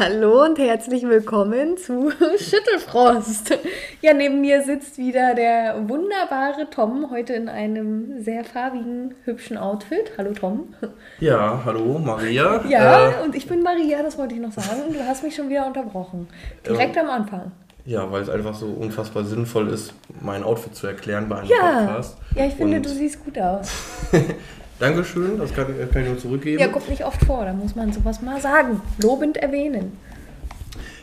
[0.00, 3.58] Hallo und herzlich willkommen zu Schüttelfrost.
[4.00, 10.12] Ja, neben mir sitzt wieder der wunderbare Tom, heute in einem sehr farbigen, hübschen Outfit.
[10.16, 10.72] Hallo Tom.
[11.18, 12.64] Ja, hallo Maria.
[12.66, 14.84] Ja, äh, und ich bin Maria, das wollte ich noch sagen.
[14.88, 16.28] Und du hast mich schon wieder unterbrochen.
[16.66, 17.52] Direkt äh, am Anfang.
[17.84, 19.92] Ja, weil es einfach so unfassbar sinnvoll ist,
[20.22, 21.84] mein Outfit zu erklären bei einem ja.
[21.84, 22.16] Podcast.
[22.34, 23.70] Ja, ich finde, und du siehst gut aus.
[24.80, 26.58] Dankeschön, das kann, kann ich nur zurückgeben.
[26.58, 29.98] Ja, kommt nicht oft vor, da muss man sowas mal sagen, lobend erwähnen.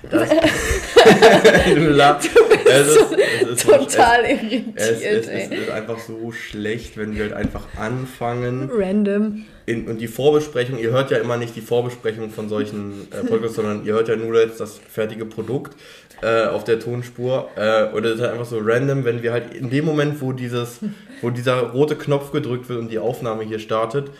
[0.09, 0.29] Das,
[1.75, 2.29] du lachst.
[2.65, 4.73] Es ist, es ist total es, irritiert.
[4.75, 8.69] Es, es, es, ist einfach so schlecht, wenn wir halt einfach anfangen.
[8.73, 9.45] Random.
[9.65, 13.55] In, und die Vorbesprechung, ihr hört ja immer nicht die Vorbesprechung von solchen äh, Podcasts,
[13.55, 15.75] sondern ihr hört ja nur jetzt das fertige Produkt
[16.21, 17.49] äh, auf der Tonspur.
[17.55, 20.31] Äh, oder es ist halt einfach so random, wenn wir halt in dem Moment, wo,
[20.31, 20.79] dieses,
[21.21, 24.11] wo dieser rote Knopf gedrückt wird und die Aufnahme hier startet,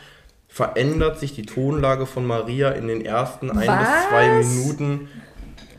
[0.48, 5.08] verändert sich die Tonlage von Maria in den ersten ein bis zwei Minuten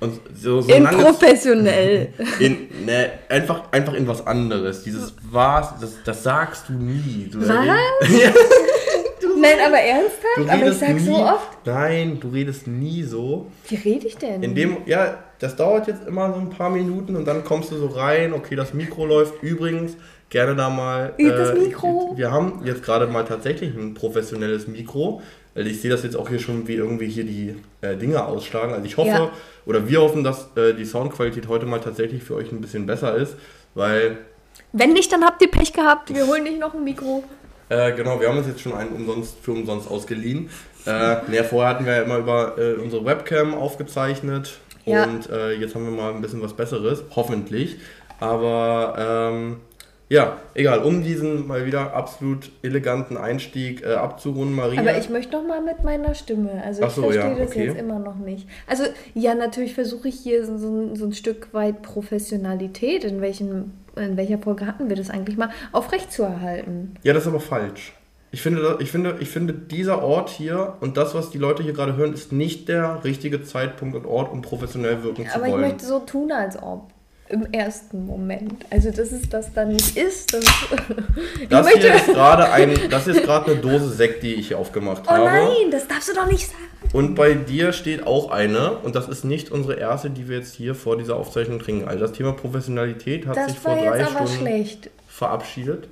[0.01, 2.13] und so, so Inprofessionell.
[2.39, 4.83] In, ne, einfach, einfach in was anderes.
[4.83, 7.29] Dieses was, das, das sagst du nie.
[7.31, 7.49] Du was?
[9.41, 10.51] Nein, aber ernsthaft?
[10.51, 11.67] Aber ich sag nie, so oft.
[11.67, 13.51] Nein, du redest nie so.
[13.69, 14.43] Wie rede ich denn?
[14.43, 17.77] In dem, ja, das dauert jetzt immer so ein paar Minuten und dann kommst du
[17.77, 19.43] so rein, okay, das Mikro läuft.
[19.43, 19.97] Übrigens,
[20.31, 21.15] gerne da mal.
[21.19, 22.13] Äh, das Mikro.
[22.17, 25.23] Wir haben jetzt gerade mal tatsächlich ein professionelles Mikro.
[25.67, 28.73] Ich sehe das jetzt auch hier schon, wie irgendwie hier die äh, Dinge ausschlagen.
[28.73, 29.31] Also ich hoffe, ja.
[29.67, 33.17] oder wir hoffen, dass äh, die Soundqualität heute mal tatsächlich für euch ein bisschen besser
[33.17, 33.37] ist,
[33.75, 34.19] weil...
[34.73, 36.15] Wenn nicht, dann habt ihr Pech gehabt.
[36.15, 37.25] Wir holen nicht noch ein Mikro.
[37.69, 40.49] Äh, genau, wir haben uns jetzt schon einen umsonst für umsonst ausgeliehen.
[40.87, 44.59] Äh, nee, vorher hatten wir ja immer über äh, unsere Webcam aufgezeichnet.
[44.85, 45.05] Ja.
[45.05, 47.77] Und äh, jetzt haben wir mal ein bisschen was Besseres, hoffentlich.
[48.21, 49.57] Aber ähm,
[50.11, 54.81] ja, egal, um diesen mal wieder absolut eleganten Einstieg äh, abzurunden, Maria.
[54.81, 56.63] Aber ich möchte noch mal mit meiner Stimme.
[56.65, 58.49] Also ich so, verstehe ja, das jetzt immer noch nicht.
[58.67, 63.73] Also ja, natürlich versuche ich hier so, so, so, ein Stück weit Professionalität, in, welchen,
[63.97, 66.97] in welcher Folge hatten wir das eigentlich mal, aufrechtzuerhalten.
[67.03, 67.93] Ja, das ist aber falsch.
[68.31, 71.73] Ich finde, ich, finde, ich finde, dieser Ort hier und das, was die Leute hier
[71.73, 75.53] gerade hören, ist nicht der richtige Zeitpunkt und Ort, um professionell wirken aber zu wollen.
[75.53, 76.93] Aber ich möchte so tun, als ob
[77.31, 78.65] im ersten Moment.
[78.71, 80.33] Also, dass es das dann nicht ist.
[80.33, 80.45] Das,
[81.49, 85.03] das hier ist gerade ein, das ist gerade eine Dose Sekt, die ich hier aufgemacht
[85.07, 85.23] oh habe.
[85.23, 86.63] Oh nein, das darfst du doch nicht sagen.
[86.93, 90.55] Und bei dir steht auch eine, und das ist nicht unsere erste, die wir jetzt
[90.55, 91.87] hier vor dieser Aufzeichnung trinken.
[91.87, 94.91] Also das Thema Professionalität hat das sich vor drei Stunden schlecht.
[95.07, 95.89] verabschiedet.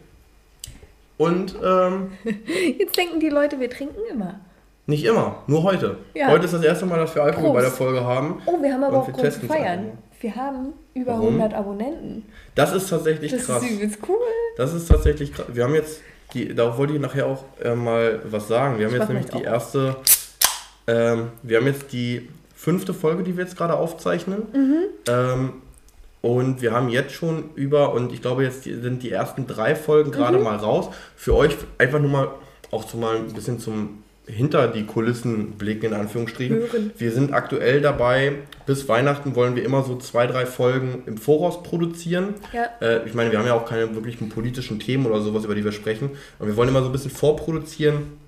[1.19, 2.13] Und ähm,
[2.79, 4.41] jetzt denken die Leute, wir trinken immer.
[4.89, 5.99] Nicht immer, nur heute.
[6.15, 6.29] Ja.
[6.29, 7.55] Heute ist das erste Mal, dass wir Alkohol Prost.
[7.55, 8.41] bei der Folge haben.
[8.47, 9.99] Oh, wir haben aber auch Grund zu feiern.
[10.21, 11.41] Wir haben über Warum?
[11.41, 12.25] 100 Abonnenten.
[12.55, 13.61] Das ist tatsächlich das krass.
[13.61, 14.17] Das ist übelst cool.
[14.57, 15.47] Das ist tatsächlich krass.
[15.53, 16.01] Wir haben jetzt,
[16.33, 18.79] die, darauf wollte ich nachher auch äh, mal was sagen.
[18.79, 19.97] Wir haben ich jetzt nämlich die erste,
[20.87, 24.43] ähm, wir haben jetzt die fünfte Folge, die wir jetzt gerade aufzeichnen.
[24.53, 24.83] Mhm.
[25.09, 25.53] Ähm,
[26.23, 30.11] und wir haben jetzt schon über, und ich glaube, jetzt sind die ersten drei Folgen
[30.11, 30.45] gerade mhm.
[30.45, 30.89] mal raus.
[31.15, 32.29] Für euch einfach nur mal,
[32.71, 36.57] auch so mal ein bisschen zum hinter die Kulissen blicken, in Anführungsstrichen.
[36.57, 36.91] Hören.
[36.97, 38.33] Wir sind aktuell dabei,
[38.67, 42.35] bis Weihnachten wollen wir immer so zwei, drei Folgen im Voraus produzieren.
[42.53, 42.67] Ja.
[42.81, 45.65] Äh, ich meine, wir haben ja auch keine wirklichen politischen Themen oder sowas, über die
[45.65, 46.11] wir sprechen.
[46.39, 48.19] Und wir wollen immer so ein bisschen vorproduzieren.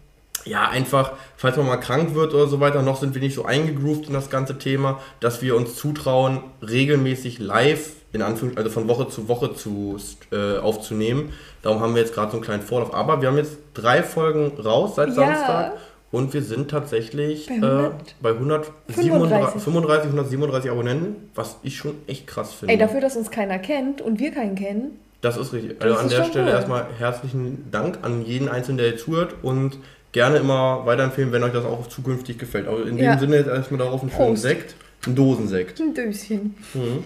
[0.44, 3.44] Ja, einfach, falls man mal krank wird oder so weiter, noch sind wir nicht so
[3.44, 8.88] eingegroovt in das ganze Thema, dass wir uns zutrauen, regelmäßig live, in Anführungszeichen, also von
[8.88, 9.98] Woche zu Woche zu,
[10.30, 11.32] äh, aufzunehmen.
[11.60, 12.94] Darum haben wir jetzt gerade so einen kleinen Vorlauf.
[12.94, 15.14] Aber wir haben jetzt drei Folgen raus seit ja.
[15.14, 15.72] Samstag
[16.10, 22.26] und wir sind tatsächlich bei, 100, äh, bei 135, 137 Abonnenten, was ich schon echt
[22.26, 22.72] krass finde.
[22.72, 24.98] Ey, dafür, dass uns keiner kennt und wir keinen kennen.
[25.20, 25.82] Das ist richtig.
[25.82, 26.52] Also an der Stelle cool.
[26.52, 29.78] erstmal herzlichen Dank an jeden Einzelnen, der jetzt zuhört und
[30.12, 32.68] gerne immer weiterempfehlen, wenn euch das auch zukünftig gefällt.
[32.68, 33.14] Aber in ja.
[33.14, 35.80] dem Sinne jetzt erstmal darauf einen schönen Sekt, einen Dosensekt.
[35.80, 36.54] Ein Döschen.
[36.72, 37.04] Mhm.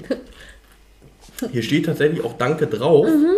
[1.51, 3.35] Hier steht tatsächlich auch Danke drauf, mhm.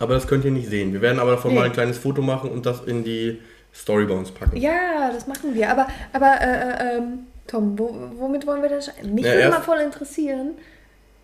[0.00, 0.92] aber das könnt ihr nicht sehen.
[0.92, 1.58] Wir werden aber davon nee.
[1.58, 3.38] mal ein kleines Foto machen und das in die
[3.74, 4.56] Story bei uns packen.
[4.56, 5.70] Ja, das machen wir.
[5.70, 8.90] Aber, aber äh, äh, ähm, Tom, wo, womit wollen wir das?
[9.02, 10.52] Mich ja, würde mal voll interessieren.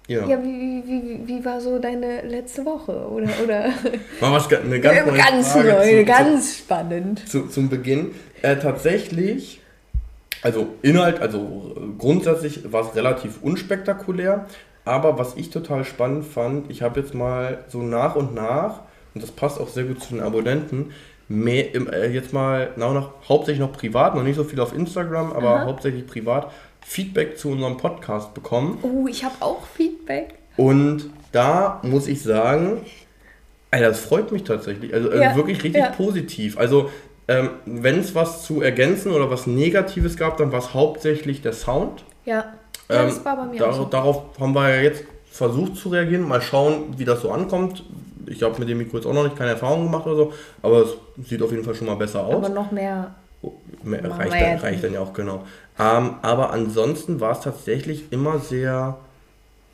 [0.06, 0.26] Ja.
[0.26, 2.92] ja wie, wie, wie, war so deine letzte Woche?
[3.08, 3.64] Oder, oder
[4.20, 7.28] war was, eine ganz neue Ganz Frage neu, zu, ganz zu, spannend.
[7.28, 8.12] Zu, zum Beginn.
[8.42, 9.60] Äh, tatsächlich,
[10.42, 14.46] also Inhalt, also grundsätzlich war es relativ unspektakulär.
[14.84, 18.80] Aber was ich total spannend fand, ich habe jetzt mal so nach und nach,
[19.14, 20.92] und das passt auch sehr gut zu den Abonnenten,
[21.28, 25.32] mehr, äh, jetzt mal nach, nach, hauptsächlich noch privat, noch nicht so viel auf Instagram,
[25.32, 25.64] aber Aha.
[25.66, 26.50] hauptsächlich privat,
[26.84, 28.78] Feedback zu unserem Podcast bekommen.
[28.82, 30.34] Oh, ich habe auch Feedback.
[30.56, 32.82] Und da muss ich sagen,
[33.70, 34.94] Alter, das freut mich tatsächlich.
[34.94, 35.90] Also äh, ja, wirklich richtig ja.
[35.90, 36.58] positiv.
[36.58, 36.90] Also,
[37.26, 41.54] ähm, wenn es was zu ergänzen oder was Negatives gab, dann war es hauptsächlich der
[41.54, 42.04] Sound.
[42.24, 42.52] Ja,
[42.88, 43.84] ähm, das war bei mir dar auch so.
[43.84, 46.22] Darauf haben wir ja jetzt versucht zu reagieren.
[46.28, 47.82] Mal schauen, wie das so ankommt.
[48.36, 50.32] Ich habe mit dem Mikro jetzt auch noch nicht keine Erfahrung gemacht oder so,
[50.62, 52.34] aber es sieht auf jeden Fall schon mal besser aus.
[52.34, 53.14] Aber noch mehr.
[53.42, 53.52] Oh,
[53.82, 55.44] mehr reicht, dann, reicht dann ja auch, genau.
[55.78, 58.96] Ähm, aber ansonsten war es tatsächlich immer sehr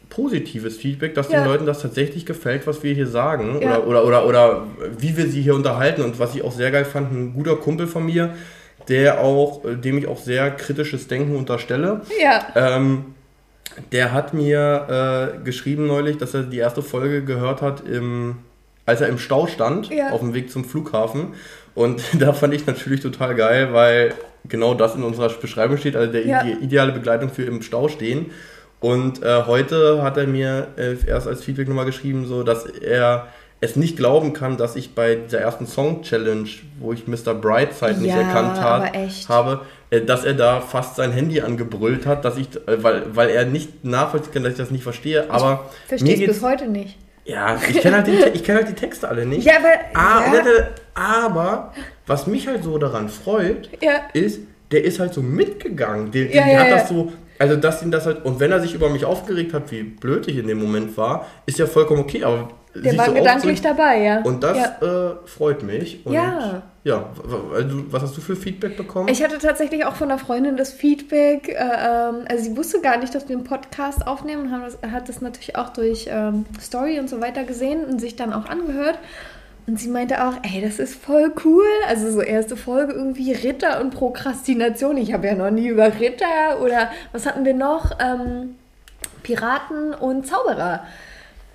[0.08, 1.40] positives Feedback, dass ja.
[1.40, 3.78] den Leuten das tatsächlich gefällt, was wir hier sagen ja.
[3.78, 4.66] oder, oder, oder, oder
[4.98, 6.02] wie wir sie hier unterhalten.
[6.02, 8.34] Und was ich auch sehr geil fand, ein guter Kumpel von mir,
[8.88, 12.02] der auch, dem ich auch sehr kritisches Denken unterstelle.
[12.20, 12.46] Ja.
[12.56, 13.14] Ähm,
[13.92, 18.38] der hat mir äh, geschrieben neulich, dass er die erste Folge gehört hat, im,
[18.90, 20.10] als er im Stau stand, ja.
[20.10, 21.34] auf dem Weg zum Flughafen.
[21.74, 24.14] Und da fand ich natürlich total geil, weil
[24.48, 26.44] genau das in unserer Beschreibung steht, also der ja.
[26.44, 28.26] ideale Begleitung für im Stau stehen.
[28.80, 33.28] Und äh, heute hat er mir äh, erst als Feedback nochmal geschrieben, so dass er
[33.60, 36.48] es nicht glauben kann, dass ich bei der ersten Song Challenge,
[36.78, 37.34] wo ich Mr.
[37.34, 38.94] Brightside ja, nicht erkannt hat,
[39.28, 39.60] habe,
[39.90, 43.44] äh, dass er da fast sein Handy angebrüllt hat, dass ich, äh, weil, weil er
[43.44, 45.30] nicht nachvollziehen kann, dass ich das nicht verstehe.
[45.30, 46.96] Aber verstehe es bis heute nicht.
[47.30, 49.46] Ja, ich kenne halt, kenn halt die Texte alle nicht.
[49.46, 50.42] Ja, aber, ah, ja.
[50.94, 51.72] aber
[52.06, 54.08] was mich halt so daran freut, ja.
[54.12, 54.40] ist,
[54.72, 56.10] der ist halt so mitgegangen.
[56.10, 58.74] Der, der, der hat das so, also dass ihn das halt, und wenn er sich
[58.74, 62.24] über mich aufgeregt hat, wie blöd ich in dem Moment war, ist ja vollkommen okay,
[62.24, 64.22] aber der war so gedanklich dabei, ja.
[64.22, 65.10] Und das ja.
[65.10, 66.04] äh, freut mich.
[66.06, 66.62] Und ja.
[66.82, 69.08] Ja, was hast du für Feedback bekommen?
[69.08, 72.96] Ich hatte tatsächlich auch von einer Freundin das Feedback, äh, ähm, also sie wusste gar
[72.96, 77.10] nicht, dass wir einen Podcast aufnehmen und hat das natürlich auch durch ähm, Story und
[77.10, 78.98] so weiter gesehen und sich dann auch angehört.
[79.66, 81.66] Und sie meinte auch, ey, das ist voll cool.
[81.86, 84.96] Also so erste Folge irgendwie Ritter und Prokrastination.
[84.96, 87.92] Ich habe ja noch nie über Ritter oder was hatten wir noch?
[88.00, 88.56] Ähm,
[89.22, 90.84] Piraten und Zauberer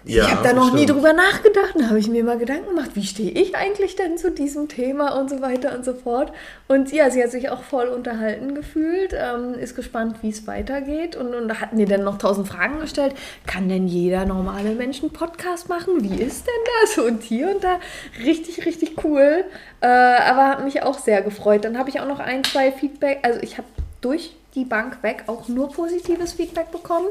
[0.06, 0.80] ja, ich habe da noch stimmt.
[0.82, 1.74] nie drüber nachgedacht.
[1.76, 5.20] Da habe ich mir mal Gedanken gemacht, wie stehe ich eigentlich denn zu diesem Thema
[5.20, 6.32] und so weiter und so fort.
[6.68, 11.16] Und ja, sie hat sich auch voll unterhalten gefühlt, ähm, ist gespannt, wie es weitergeht
[11.16, 13.16] und, und hat mir dann noch tausend Fragen gestellt.
[13.48, 16.04] Kann denn jeder normale Mensch einen Podcast machen?
[16.04, 16.98] Wie ist denn das?
[17.00, 17.80] Und hier und da.
[18.24, 19.44] Richtig, richtig cool.
[19.82, 21.66] Äh, aber hat mich auch sehr gefreut.
[21.66, 23.20] Dann habe ich auch noch ein, zwei Feedback.
[23.24, 23.68] Also ich habe
[24.02, 27.08] durch die Bank weg auch nur positives Feedback bekommen.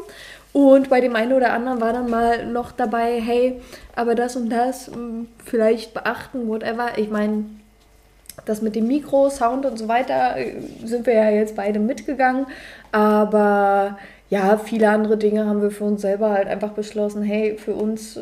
[0.54, 3.60] Und bei dem einen oder anderen war dann mal noch dabei, hey,
[3.96, 6.96] aber das und das hm, vielleicht beachten, whatever.
[6.96, 7.46] Ich meine,
[8.44, 10.54] das mit dem Mikro, Sound und so weiter äh,
[10.84, 12.46] sind wir ja jetzt beide mitgegangen.
[12.92, 13.98] Aber
[14.30, 18.20] ja, viele andere Dinge haben wir für uns selber halt einfach beschlossen, hey, für uns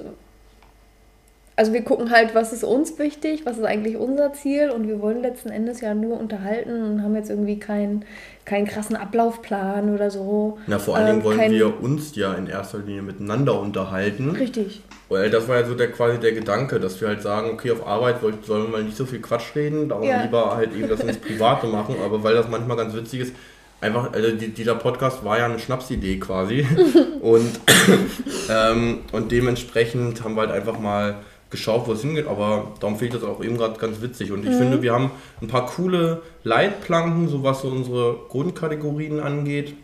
[1.54, 5.00] also wir gucken halt, was ist uns wichtig, was ist eigentlich unser Ziel und wir
[5.00, 8.04] wollen letzten Endes ja nur unterhalten und haben jetzt irgendwie keinen
[8.44, 10.58] keinen krassen Ablaufplan oder so.
[10.66, 14.30] Na, vor allen Dingen ähm, wollen wir uns ja in erster Linie miteinander unterhalten.
[14.30, 14.82] Richtig.
[15.08, 17.86] Weil das war ja so der quasi der Gedanke, dass wir halt sagen, okay, auf
[17.86, 20.22] Arbeit sollen wir mal nicht so viel Quatsch reden, da ja.
[20.22, 23.34] lieber halt eben das ins Private machen, aber weil das manchmal ganz witzig ist,
[23.82, 26.66] einfach, also dieser Podcast war ja eine Schnapsidee quasi
[27.20, 27.60] und,
[28.50, 31.16] ähm, und dementsprechend haben wir halt einfach mal
[31.52, 34.32] geschaut, wo es hingeht, aber darum finde ich das auch eben gerade ganz witzig.
[34.32, 34.58] Und ich mhm.
[34.58, 39.74] finde, wir haben ein paar coole Leitplanken, so was so unsere Grundkategorien angeht.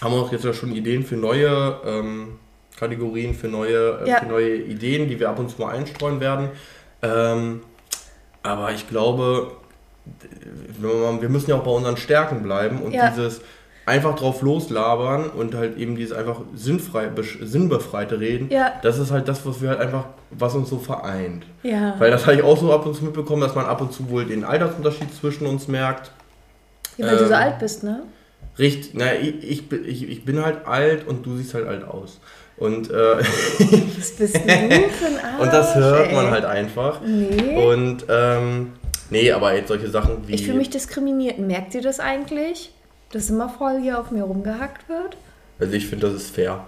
[0.00, 2.38] Haben wir auch jetzt ja schon Ideen für neue ähm,
[2.76, 4.18] Kategorien, für neue, äh, ja.
[4.18, 6.48] für neue Ideen, die wir ab und zu mal einstreuen werden.
[7.02, 7.60] Ähm,
[8.42, 9.52] aber ich glaube,
[10.80, 13.10] wir müssen ja auch bei unseren Stärken bleiben und ja.
[13.10, 13.40] dieses
[13.86, 17.10] einfach drauf loslabern und halt eben dieses einfach sinnfrei,
[17.42, 18.72] sinnbefreite Reden, ja.
[18.82, 21.44] das ist halt das, was wir halt einfach, was uns so vereint.
[21.62, 21.94] Ja.
[21.98, 24.08] Weil das habe ich auch so ab und zu mitbekommen, dass man ab und zu
[24.08, 26.10] wohl den Altersunterschied zwischen uns merkt.
[26.96, 28.02] Ja, weil ähm, du so ähm, alt bist, ne?
[28.58, 32.20] Richtig, naja, ich, ich, ich, bin halt alt und du siehst halt alt aus.
[32.56, 36.14] Und, äh, Was bist du für ein Arsch, Und das hört ey.
[36.14, 37.00] man halt einfach.
[37.04, 37.56] Nee.
[37.56, 38.72] Und, ähm,
[39.10, 40.34] nee, aber jetzt solche Sachen wie...
[40.34, 41.40] Ich fühle mich diskriminiert.
[41.40, 42.72] Merkt ihr das eigentlich?
[43.14, 45.16] Dass immer voll hier auf mir rumgehackt wird?
[45.58, 46.64] Also ich finde, das ist fair.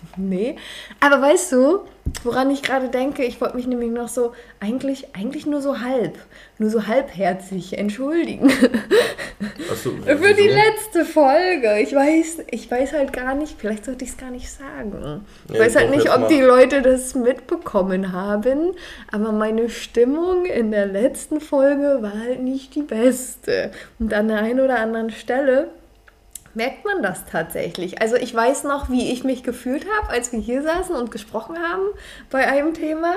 [0.16, 0.56] nee.
[1.00, 1.80] Aber weißt du,
[2.24, 3.24] woran ich gerade denke?
[3.24, 6.18] Ich wollte mich nämlich noch so, eigentlich, eigentlich nur so halb,
[6.58, 8.50] nur so halbherzig entschuldigen.
[9.82, 11.80] So, Für die letzte Folge.
[11.80, 15.24] Ich weiß, ich weiß halt gar nicht, vielleicht sollte ich es gar nicht sagen.
[15.48, 18.72] Ich ja, weiß halt nicht, ob die Leute das mitbekommen haben,
[19.10, 23.70] aber meine Stimmung in der letzten Folge war halt nicht die beste.
[23.98, 25.68] Und an der einen oder anderen Stelle
[26.54, 28.00] merkt man das tatsächlich.
[28.00, 31.58] Also ich weiß noch, wie ich mich gefühlt habe, als wir hier saßen und gesprochen
[31.58, 31.84] haben
[32.30, 33.14] bei einem Thema.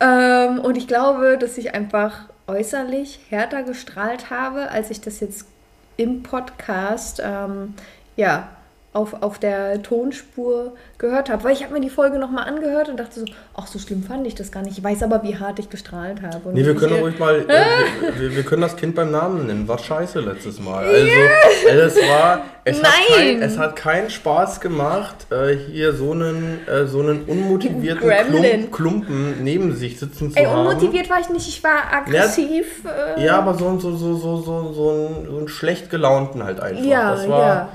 [0.00, 5.46] Ähm, und ich glaube, dass ich einfach äußerlich härter gestrahlt habe, als ich das jetzt
[5.96, 7.74] im Podcast ähm,
[8.16, 8.48] ja,
[8.94, 11.44] auf, auf der Tonspur gehört habe.
[11.44, 14.26] Weil ich habe mir die Folge nochmal angehört und dachte so, ach, so schlimm fand
[14.26, 14.78] ich das gar nicht.
[14.78, 16.48] Ich weiß aber, wie hart ich gestrahlt habe.
[16.48, 19.46] Und nee, wir können hier, ruhig mal, äh, wir, wir, können das Kind beim Namen
[19.46, 19.68] nennen.
[19.68, 20.86] War scheiße letztes Mal.
[20.86, 21.86] Also, yeah.
[21.86, 22.90] es war, es Nein.
[22.90, 28.08] hat, kein, es hat keinen Spaß gemacht, äh, hier so einen, äh, so einen unmotivierten
[28.08, 30.66] Klump, Klumpen neben sich sitzen zu Ey, haben.
[30.66, 32.84] unmotiviert war ich nicht, ich war aggressiv.
[32.84, 33.24] Ja, äh.
[33.26, 36.84] ja aber so, so, so, so, so, so, einen, so einen schlecht gelaunten halt einfach.
[36.84, 37.68] Ja, das war, ja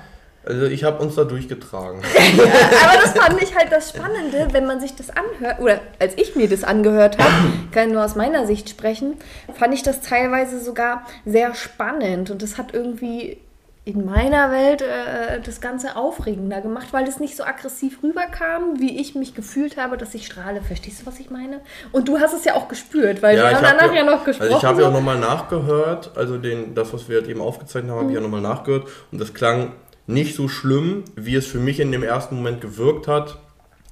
[0.45, 2.01] also ich habe uns da durchgetragen.
[2.37, 2.43] ja,
[2.83, 6.35] aber das fand ich halt das Spannende, wenn man sich das anhört, oder als ich
[6.35, 7.33] mir das angehört habe,
[7.71, 9.15] kann ich nur aus meiner Sicht sprechen,
[9.53, 13.37] fand ich das teilweise sogar sehr spannend und das hat irgendwie
[13.85, 18.99] in meiner Welt äh, das Ganze aufregender gemacht, weil es nicht so aggressiv rüberkam, wie
[18.99, 20.61] ich mich gefühlt habe, dass ich strahle.
[20.61, 21.59] Verstehst du, was ich meine?
[21.91, 24.53] Und du hast es ja auch gespürt, weil ja, wir haben danach ja, noch gesprochen.
[24.53, 27.99] Also ich habe ja auch nochmal nachgehört, also den, das, was wir eben aufgezeichnet haben,
[27.99, 29.73] habe ich ja nochmal nachgehört und das klang
[30.07, 33.39] nicht so schlimm, wie es für mich in dem ersten Moment gewirkt hat.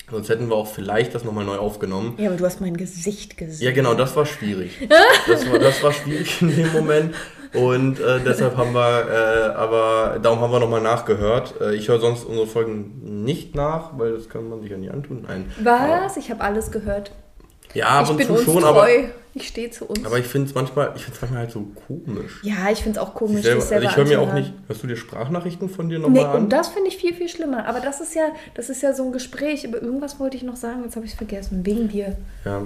[0.10, 2.15] Sonst hätten wir auch vielleicht das nochmal neu aufgenommen.
[2.18, 3.65] Ja, aber du hast mein Gesicht gesehen.
[3.65, 4.77] Ja, genau, das war schwierig.
[5.27, 7.15] das, war, das war schwierig in dem Moment.
[7.53, 11.56] Und äh, deshalb haben wir, äh, aber darum haben wir nochmal nachgehört.
[11.60, 14.89] Äh, ich höre sonst unsere Folgen nicht nach, weil das kann man sich ja nie
[14.89, 15.25] antun.
[15.27, 15.51] Nein.
[15.62, 16.12] Was?
[16.12, 17.12] Aber, ich habe alles gehört.
[17.74, 18.68] Ja, ab und zu schon, treu.
[18.68, 18.88] aber.
[19.34, 20.06] Ich stehe zu uns.
[20.06, 22.42] Aber ich finde es manchmal, ich find's manchmal halt so komisch.
[22.44, 23.44] Ja, ich finde es auch komisch.
[23.44, 24.51] Selber, also ich höre mir auch nicht.
[24.68, 26.44] Hörst du dir Sprachnachrichten von dir nochmal nee, an?
[26.44, 27.66] Und das finde ich viel, viel schlimmer.
[27.66, 28.25] Aber das ist ja,
[28.56, 29.63] das ist ja so ein Gespräch.
[29.63, 31.66] Über irgendwas wollte ich noch sagen, jetzt habe ich es vergessen.
[31.66, 32.18] Wegen dir.
[32.44, 32.63] Ja,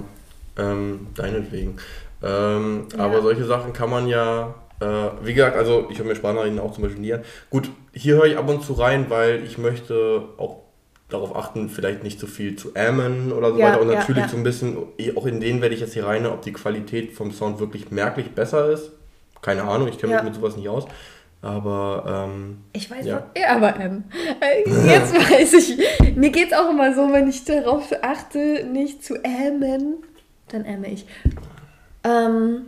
[0.58, 1.76] ähm, deinetwegen.
[2.22, 3.04] Ähm, ja.
[3.04, 4.54] Aber solche Sachen kann man ja.
[4.80, 4.84] Äh,
[5.22, 7.22] wie gesagt, also ich höre mir Sprachnachrichten auch zum Beispiel nie an.
[7.48, 10.65] Gut, hier höre ich ab und zu rein, weil ich möchte auch
[11.08, 13.80] darauf achten, vielleicht nicht so viel zu ämmen oder so ja, weiter.
[13.80, 14.28] Und ja, natürlich ja.
[14.28, 14.76] so ein bisschen,
[15.14, 18.32] auch in denen werde ich jetzt hier rein, ob die Qualität vom Sound wirklich merklich
[18.32, 18.90] besser ist.
[19.42, 20.86] Keine Ahnung, ich kenne mich mit sowas nicht aus.
[21.42, 23.26] Aber, ähm, Ich weiß ja.
[23.36, 24.04] Ja, aber, ähm,
[24.86, 26.16] jetzt weiß ich.
[26.16, 30.02] Mir geht es auch immer so, wenn ich darauf achte, nicht zu ämen,
[30.48, 31.06] dann äme ich.
[32.02, 32.62] Ähm,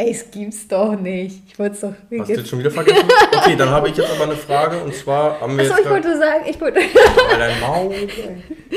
[0.00, 1.42] Ey, es gibt's doch nicht.
[1.46, 1.92] Ich wollte es doch.
[2.18, 3.06] Hast du jetzt schon wieder vergessen?
[3.36, 5.70] Okay, dann habe ich jetzt aber eine Frage und zwar haben wir.
[5.70, 6.80] Achso, ich wollte sagen, ich wollte.
[7.38, 7.94] dein Maul.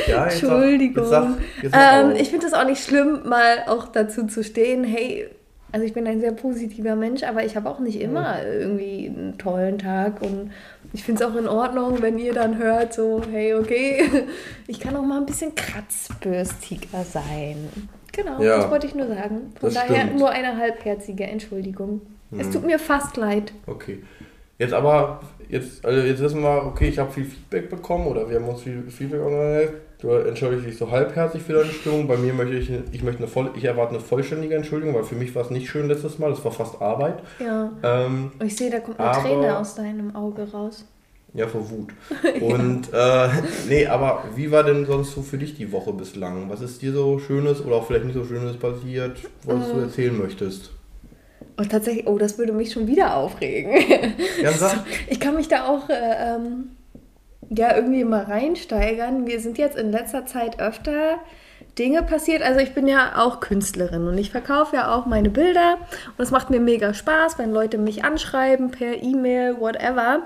[0.07, 1.05] Ja, jetzt Entschuldigung.
[1.05, 1.27] Sag,
[1.61, 4.83] jetzt sag, jetzt ähm, ich finde das auch nicht schlimm, mal auch dazu zu stehen,
[4.83, 5.29] hey,
[5.71, 8.59] also ich bin ein sehr positiver Mensch, aber ich habe auch nicht immer mhm.
[8.59, 10.51] irgendwie einen tollen Tag und
[10.91, 14.25] ich finde es auch in Ordnung, wenn ihr dann hört, so, hey, okay,
[14.67, 17.69] ich kann auch mal ein bisschen kratzbürstiger sein.
[18.13, 19.53] Genau, ja, das wollte ich nur sagen.
[19.59, 20.19] Von daher stimmt.
[20.19, 22.01] nur eine halbherzige Entschuldigung.
[22.31, 22.39] Hm.
[22.39, 23.51] Es tut mir fast leid.
[23.67, 24.03] Okay.
[24.59, 28.37] Jetzt aber, jetzt, also jetzt wissen wir, okay, ich habe viel Feedback bekommen oder wir
[28.37, 29.73] haben uns viel Feedback organisiert.
[29.99, 32.07] Du entschuldigst dich so halbherzig für deine Stimmung.
[32.07, 35.15] Bei mir möchte ich, ich möchte eine voll, ich erwarte eine vollständige Entschuldigung, weil für
[35.15, 36.29] mich war es nicht schön letztes Mal.
[36.29, 37.23] Das war fast Arbeit.
[37.39, 37.71] Ja.
[37.81, 40.85] Ähm, ich sehe, da kommt eine aber, Träne aus deinem Auge raus.
[41.33, 41.89] Ja, vor Wut.
[42.41, 43.29] Und äh,
[43.67, 46.49] nee, aber wie war denn sonst so für dich die Woche bislang?
[46.49, 49.83] Was ist dir so Schönes oder auch vielleicht nicht so Schönes passiert, was du ähm.
[49.83, 50.71] erzählen möchtest?
[51.57, 53.71] Und tatsächlich, oh, das würde mich schon wieder aufregen.
[54.41, 54.85] Ja, sag.
[55.07, 56.71] Ich kann mich da auch äh, ähm,
[57.49, 59.27] ja irgendwie mal reinsteigern.
[59.27, 61.17] Wir sind jetzt in letzter Zeit öfter
[61.77, 62.43] Dinge passiert.
[62.43, 65.77] Also ich bin ja auch Künstlerin und ich verkaufe ja auch meine Bilder
[66.17, 70.23] und es macht mir mega Spaß, wenn Leute mich anschreiben per E-Mail, whatever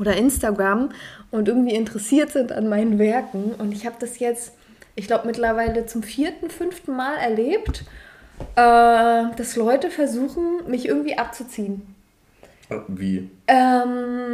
[0.00, 0.90] oder Instagram
[1.30, 3.54] und irgendwie interessiert sind an meinen Werken.
[3.58, 4.52] Und ich habe das jetzt,
[4.94, 7.84] ich glaube, mittlerweile zum vierten, fünften Mal erlebt,
[8.56, 11.82] äh, dass Leute versuchen, mich irgendwie abzuziehen.
[12.88, 13.30] Wie?
[13.46, 14.33] Ähm,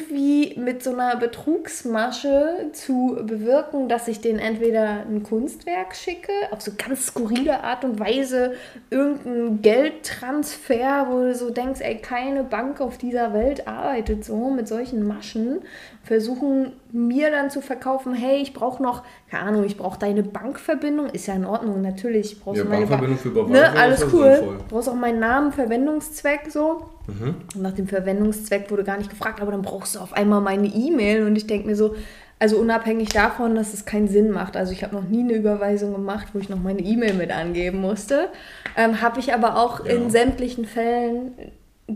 [0.00, 6.60] irgendwie mit so einer Betrugsmasche zu bewirken, dass ich denen entweder ein Kunstwerk schicke, auf
[6.60, 8.54] so ganz skurrile Art und Weise,
[8.90, 14.68] irgendein Geldtransfer, wo du so denkst, ey, keine Bank auf dieser Welt arbeitet so mit
[14.68, 15.60] solchen Maschen,
[16.02, 21.06] versuchen mir dann zu verkaufen, hey, ich brauche noch, keine Ahnung, ich brauche deine Bankverbindung,
[21.10, 24.06] ist ja in Ordnung, natürlich brauchst ja, du meine Bankverbindung ba für Überweisung, ne, alles
[24.12, 24.58] cool, sinnvoll.
[24.68, 26.88] brauchst auch meinen Namen, Verwendungszweck so.
[27.06, 27.34] Mhm.
[27.60, 31.26] Nach dem Verwendungszweck wurde gar nicht gefragt, aber dann brauchst du auf einmal meine E-Mail
[31.26, 31.94] und ich denke mir so,
[32.38, 35.92] also unabhängig davon, dass es keinen Sinn macht, also ich habe noch nie eine Überweisung
[35.92, 38.30] gemacht, wo ich noch meine E-Mail mit angeben musste,
[38.76, 39.92] ähm, habe ich aber auch ja.
[39.92, 41.32] in sämtlichen Fällen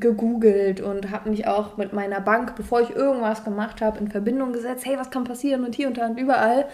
[0.00, 4.52] gegoogelt und habe mich auch mit meiner Bank, bevor ich irgendwas gemacht habe, in Verbindung
[4.52, 4.84] gesetzt.
[4.86, 5.64] Hey, was kann passieren?
[5.64, 6.66] Und hier und da und überall.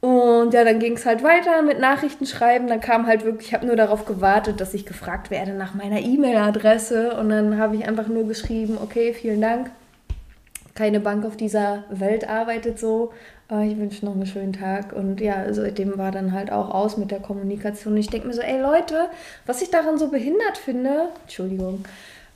[0.00, 2.66] Und ja, dann ging es halt weiter mit Nachrichten schreiben.
[2.66, 6.00] Dann kam halt wirklich, ich habe nur darauf gewartet, dass ich gefragt werde nach meiner
[6.00, 7.14] E-Mail-Adresse.
[7.14, 9.70] Und dann habe ich einfach nur geschrieben, okay, vielen Dank.
[10.74, 13.12] Keine Bank auf dieser Welt arbeitet so.
[13.48, 14.94] Ich wünsche noch einen schönen Tag.
[14.94, 17.96] Und ja, seitdem war dann halt auch aus mit der Kommunikation.
[17.98, 19.08] Ich denke mir so, ey Leute,
[19.44, 21.84] was ich daran so behindert finde, Entschuldigung,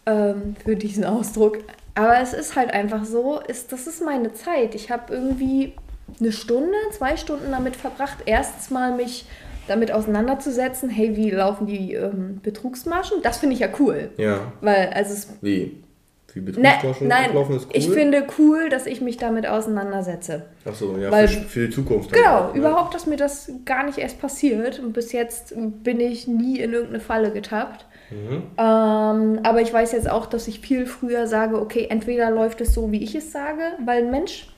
[0.07, 1.59] ähm, für diesen Ausdruck.
[1.95, 4.75] Aber es ist halt einfach so, ist, das ist meine Zeit.
[4.75, 5.73] Ich habe irgendwie
[6.21, 9.27] eine Stunde, zwei Stunden damit verbracht, erstens mal mich
[9.67, 13.23] damit auseinanderzusetzen, hey, wie laufen die ähm, Betrugsmaschen?
[13.23, 14.11] Das finde ich ja cool.
[14.17, 14.53] Ja.
[14.61, 15.29] Weil, also es.
[15.41, 15.83] Wie?
[16.35, 17.73] Wie Betrugsmaschen ne, ablaufen ist cool?
[17.75, 20.45] Ich finde cool, dass ich mich damit auseinandersetze.
[20.67, 22.13] Ach so, ja, Weil, für, für die Zukunft.
[22.13, 22.59] Genau, auch, ne?
[22.59, 24.79] überhaupt, dass mir das gar nicht erst passiert.
[24.79, 27.87] Und bis jetzt bin ich nie in irgendeine Falle getappt.
[28.11, 28.51] Mhm.
[28.57, 32.75] Ähm, aber ich weiß jetzt auch, dass ich viel früher sage, okay, entweder läuft es
[32.75, 34.49] so, wie ich es sage, weil Mensch,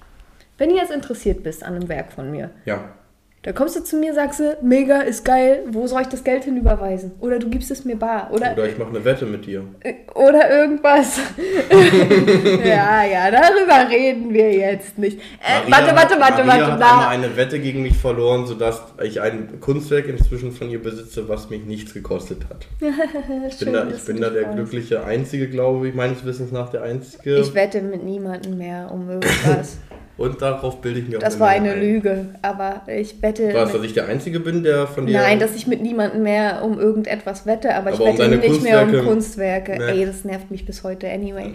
[0.59, 2.95] wenn du jetzt interessiert bist an einem Werk von mir, ja.
[3.43, 6.43] Da kommst du zu mir, sagst du, mega, ist geil, wo soll ich das Geld
[6.43, 7.13] hinüberweisen?
[7.21, 8.31] Oder du gibst es mir bar.
[8.33, 9.63] Oder, oder ich mache eine Wette mit dir.
[9.79, 11.21] Äh, oder irgendwas.
[12.65, 15.21] ja, ja, darüber reden wir jetzt nicht.
[15.21, 16.85] Äh, Maria, warte, warte, warte, Maria warte.
[16.85, 21.29] hat einmal eine Wette gegen mich verloren, sodass ich ein Kunstwerk inzwischen von ihr besitze,
[21.29, 22.67] was mich nichts gekostet hat.
[23.49, 26.83] ich bin da, ich bin da der glückliche Einzige, glaube ich, meines Wissens nach der
[26.83, 27.39] Einzige.
[27.39, 29.79] Ich wette mit niemandem mehr um irgendwas.
[30.19, 31.81] Und darauf bilde ich mir auch Das war eine ein.
[31.81, 33.55] Lüge, aber ich wette.
[33.55, 35.17] Was, dass ich der Einzige bin, der von dir.
[35.17, 38.63] Nein, dass ich mit niemandem mehr um irgendetwas wette, aber, aber ich wette um nicht
[38.63, 39.77] mehr um Kunstwerke.
[39.79, 40.01] Nee.
[40.01, 41.55] Ey, das nervt mich bis heute anyway.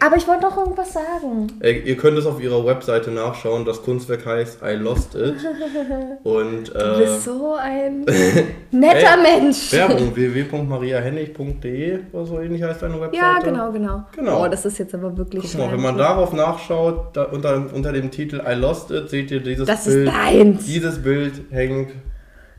[0.00, 1.46] Aber ich wollte noch irgendwas sagen.
[1.60, 3.64] Ey, ihr könnt es auf ihrer Webseite nachschauen.
[3.64, 5.36] Das Kunstwerk heißt I Lost It.
[6.24, 8.00] Und, äh, du bist so ein
[8.72, 9.72] netter Ey, Mensch.
[9.72, 13.16] Werbung www.mariahennig.de oder so ähnlich heißt deine Webseite.
[13.16, 14.04] Ja, genau, genau.
[14.14, 14.44] genau.
[14.44, 17.92] Oh, das ist jetzt aber wirklich Guck mal, wenn man darauf nachschaut, da unter, unter
[17.92, 20.08] dem Titel I Lost It, seht ihr dieses das Bild.
[20.08, 20.66] Das ist deins.
[20.66, 21.92] Dieses Bild hängt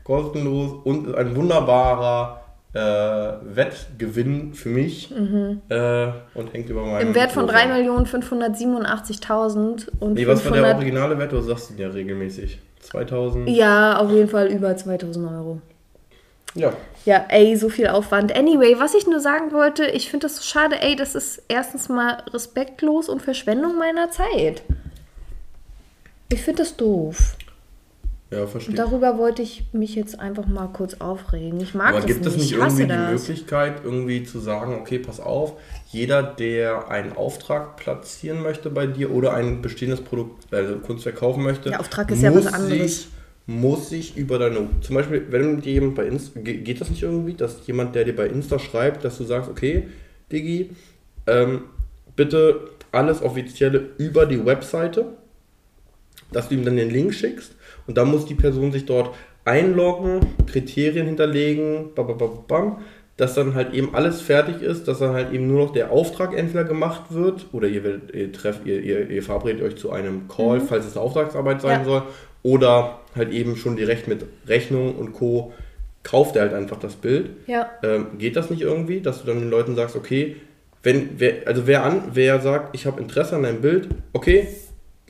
[0.04, 2.43] kostenlos und ein wunderbarer
[2.74, 5.62] äh, Wettgewinn für mich mhm.
[5.68, 7.08] äh, und hängt über meinen.
[7.08, 10.14] Im Wert von 3.587.000 und.
[10.14, 11.32] Nee, was war der originale Wert?
[11.32, 12.58] Du sagst ihn ja regelmäßig.
[12.80, 13.48] 2000?
[13.48, 15.62] Ja, auf jeden Fall über 2000 Euro.
[16.54, 16.74] Ja.
[17.04, 18.36] Ja, ey, so viel Aufwand.
[18.36, 21.88] Anyway, was ich nur sagen wollte, ich finde das so schade, ey, das ist erstens
[21.88, 24.62] mal respektlos und Verschwendung meiner Zeit.
[26.30, 27.36] Ich finde das doof.
[28.34, 28.74] Ja, verstehe.
[28.74, 31.60] Darüber wollte ich mich jetzt einfach mal kurz aufregen.
[31.60, 33.28] Ich mag Aber das gibt es nicht irgendwie die das.
[33.28, 35.52] Möglichkeit, irgendwie zu sagen, okay, pass auf,
[35.92, 41.44] jeder, der einen Auftrag platzieren möchte bei dir oder ein bestehendes Produkt, also Kunstwerk kaufen
[41.44, 43.02] möchte, der Auftrag ist ja was anderes.
[43.02, 43.08] Sich,
[43.46, 47.34] muss sich über deine, zum Beispiel, wenn dir jemand bei Insta, geht das nicht irgendwie,
[47.34, 49.86] dass jemand, der dir bei Insta schreibt, dass du sagst, okay,
[50.32, 50.70] Digi,
[51.26, 51.64] ähm,
[52.16, 55.12] bitte alles Offizielle über die Webseite,
[56.32, 57.54] dass du ihm dann den Link schickst
[57.86, 62.78] und dann muss die Person sich dort einloggen, Kriterien hinterlegen, bam, bam, bam,
[63.16, 66.36] dass dann halt eben alles fertig ist, dass dann halt eben nur noch der Auftrag
[66.36, 70.58] entweder gemacht wird oder ihr, ihr trefft, ihr, ihr, ihr verabredet euch zu einem Call,
[70.58, 70.66] mhm.
[70.66, 71.84] falls es eine Auftragsarbeit sein ja.
[71.84, 72.02] soll,
[72.42, 75.52] oder halt eben schon direkt mit Rechnung und Co.
[76.02, 77.30] kauft er halt einfach das Bild.
[77.46, 77.70] Ja.
[77.82, 80.36] Ähm, geht das nicht irgendwie, dass du dann den Leuten sagst, okay,
[80.82, 84.48] wenn wer, also wer an, wer sagt, ich habe Interesse an deinem Bild, okay,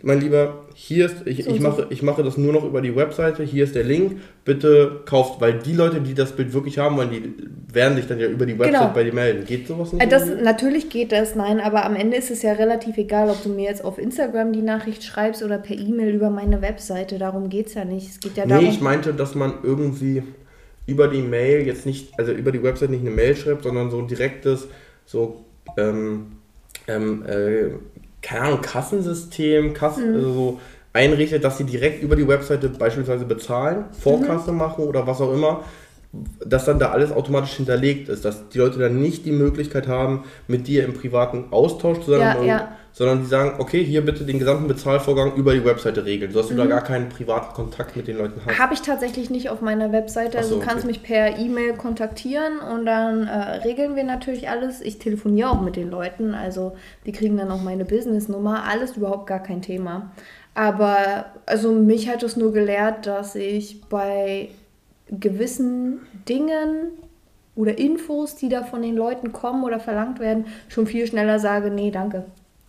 [0.05, 3.43] mein Lieber, hier ist, ich, ich, mache, ich mache das nur noch über die Webseite,
[3.43, 7.11] hier ist der Link, bitte kauft, weil die Leute, die das Bild wirklich haben wollen,
[7.11, 7.35] die
[7.75, 8.93] werden sich dann ja über die Website genau.
[8.93, 9.47] bei dir melden.
[9.47, 10.03] Geht sowas nicht?
[10.03, 13.43] Äh, das, natürlich geht das, nein, aber am Ende ist es ja relativ egal, ob
[13.43, 17.49] du mir jetzt auf Instagram die Nachricht schreibst oder per E-Mail über meine Webseite, darum
[17.49, 18.11] geht es ja nicht.
[18.11, 18.65] Es geht ja darum...
[18.65, 20.23] Nee, ich meinte, dass man irgendwie
[20.87, 23.99] über die Mail jetzt nicht, also über die Website nicht eine Mail schreibt, sondern so
[23.99, 24.69] ein direktes,
[25.07, 25.45] so,
[25.79, 26.27] ähm,
[26.89, 27.71] ähm, äh,
[28.25, 30.17] keine Ahnung, Kassensystem, Kassen, mhm.
[30.17, 30.61] also so
[30.93, 34.59] einrichtet, dass sie direkt über die Webseite beispielsweise bezahlen, Vorkasse mhm.
[34.59, 35.63] machen oder was auch immer,
[36.45, 40.25] dass dann da alles automatisch hinterlegt ist, dass die Leute dann nicht die Möglichkeit haben,
[40.47, 42.77] mit dir im privaten Austausch zu sein, ja, ja.
[42.95, 46.55] Sondern die sagen, okay, hier bitte den gesamten Bezahlvorgang über die Webseite regeln, sodass mhm.
[46.55, 46.71] du da mhm.
[46.71, 48.57] gar keinen privaten Kontakt mit den Leuten hast.
[48.57, 50.87] Habe ich tatsächlich nicht auf meiner Webseite, also so, du kannst okay.
[50.87, 54.81] mich per E-Mail kontaktieren und dann äh, regeln wir natürlich alles.
[54.81, 59.27] Ich telefoniere auch mit den Leuten, also die kriegen dann auch meine Businessnummer, alles überhaupt
[59.27, 60.13] gar kein Thema.
[60.55, 64.51] Aber also mich hat es nur gelehrt, dass ich bei
[65.11, 66.93] gewissen Dingen
[67.57, 71.71] oder Infos, die da von den Leuten kommen oder verlangt werden, schon viel schneller sage,
[71.71, 72.25] nee, danke.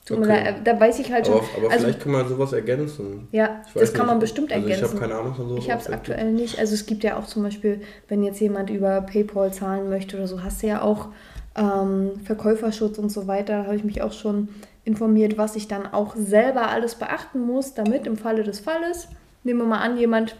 [0.09, 0.55] Okay.
[0.63, 1.37] Da, da, weiß ich halt schon.
[1.37, 3.27] Aber, aber also, vielleicht kann man sowas ergänzen.
[3.31, 4.11] Ja, das kann nicht.
[4.11, 4.85] man bestimmt also ergänzen.
[4.85, 5.63] Ich habe keine Ahnung von sowas.
[5.63, 6.59] Ich habe es aktuell nicht.
[6.59, 10.27] Also es gibt ja auch zum Beispiel, wenn jetzt jemand über PayPal zahlen möchte oder
[10.27, 11.07] so, hast du ja auch
[11.55, 13.59] ähm, Verkäuferschutz und so weiter.
[13.59, 14.49] Da habe ich mich auch schon
[14.83, 19.07] informiert, was ich dann auch selber alles beachten muss, damit im Falle des Falles,
[19.43, 20.35] nehmen wir mal an, jemand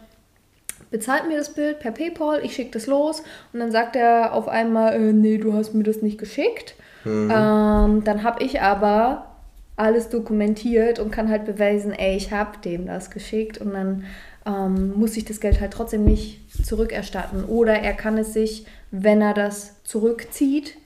[0.92, 4.48] bezahlt mir das Bild per PayPal, ich schicke das los und dann sagt er auf
[4.48, 6.76] einmal, äh, nee, du hast mir das nicht geschickt.
[7.04, 7.32] Mhm.
[7.34, 9.35] Ähm, dann habe ich aber
[9.76, 14.06] alles dokumentiert und kann halt beweisen, ey, ich habe dem das geschickt und dann
[14.46, 17.46] ähm, muss ich das Geld halt trotzdem nicht zurückerstatten.
[17.46, 20.78] Oder er kann es sich, wenn er das zurückzieht,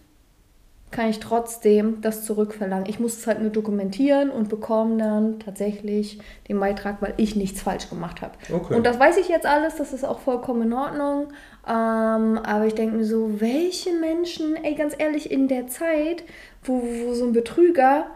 [0.92, 2.90] kann ich trotzdem das zurückverlangen.
[2.90, 7.62] Ich muss es halt nur dokumentieren und bekomme dann tatsächlich den Beitrag, weil ich nichts
[7.62, 8.34] falsch gemacht habe.
[8.52, 8.74] Okay.
[8.74, 11.28] Und das weiß ich jetzt alles, das ist auch vollkommen in Ordnung.
[11.68, 16.24] Ähm, aber ich denke mir so, welche Menschen, ey, ganz ehrlich, in der Zeit,
[16.64, 18.08] wo, wo so ein Betrüger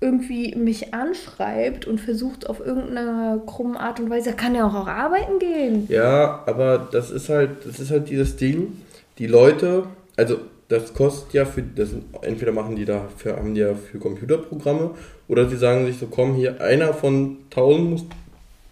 [0.00, 4.86] irgendwie mich anschreibt und versucht auf irgendeine krumme Art und Weise, kann ja auch, auch
[4.86, 5.86] arbeiten gehen.
[5.88, 8.80] Ja, aber das ist halt, das ist halt dieses Ding,
[9.18, 9.84] die Leute,
[10.16, 11.90] also das kostet ja für, das
[12.22, 14.90] entweder machen die da für, haben die ja für Computerprogramme
[15.26, 18.04] oder sie sagen sich so, komm hier, einer von tausend muss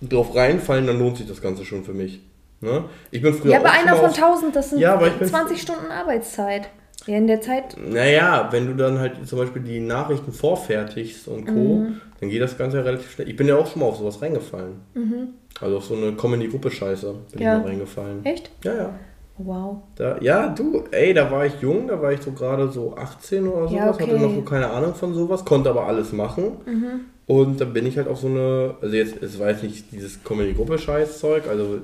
[0.02, 2.20] drauf reinfallen, dann lohnt sich das Ganze schon für mich.
[2.60, 2.84] Ne?
[3.10, 6.68] Ich bin früher Ja, aber einer von tausend, das sind ja, 20 Stunden Arbeitszeit.
[7.06, 7.76] Ja, in der Zeit.
[7.78, 12.00] Naja, wenn du dann halt zum Beispiel die Nachrichten vorfertigst und Co., mhm.
[12.20, 13.28] dann geht das Ganze ja relativ schnell.
[13.28, 14.80] Ich bin ja auch schon mal auf sowas reingefallen.
[14.94, 15.28] Mhm.
[15.60, 17.56] Also auf so eine Comedy-Gruppe-Scheiße bin ja.
[17.56, 18.24] ich mal reingefallen.
[18.24, 18.50] Echt?
[18.64, 18.94] Ja, ja.
[19.38, 19.82] Wow.
[19.96, 23.46] Da, ja, du, ey, da war ich jung, da war ich so gerade so 18
[23.46, 24.02] oder sowas, ja, okay.
[24.04, 26.52] hatte noch so keine Ahnung von sowas, konnte aber alles machen.
[26.64, 27.00] Mhm.
[27.26, 30.24] Und dann bin ich halt auf so eine, also jetzt, es war jetzt nicht dieses
[30.24, 31.80] Comedy-Gruppe-Scheiß-Zeug, also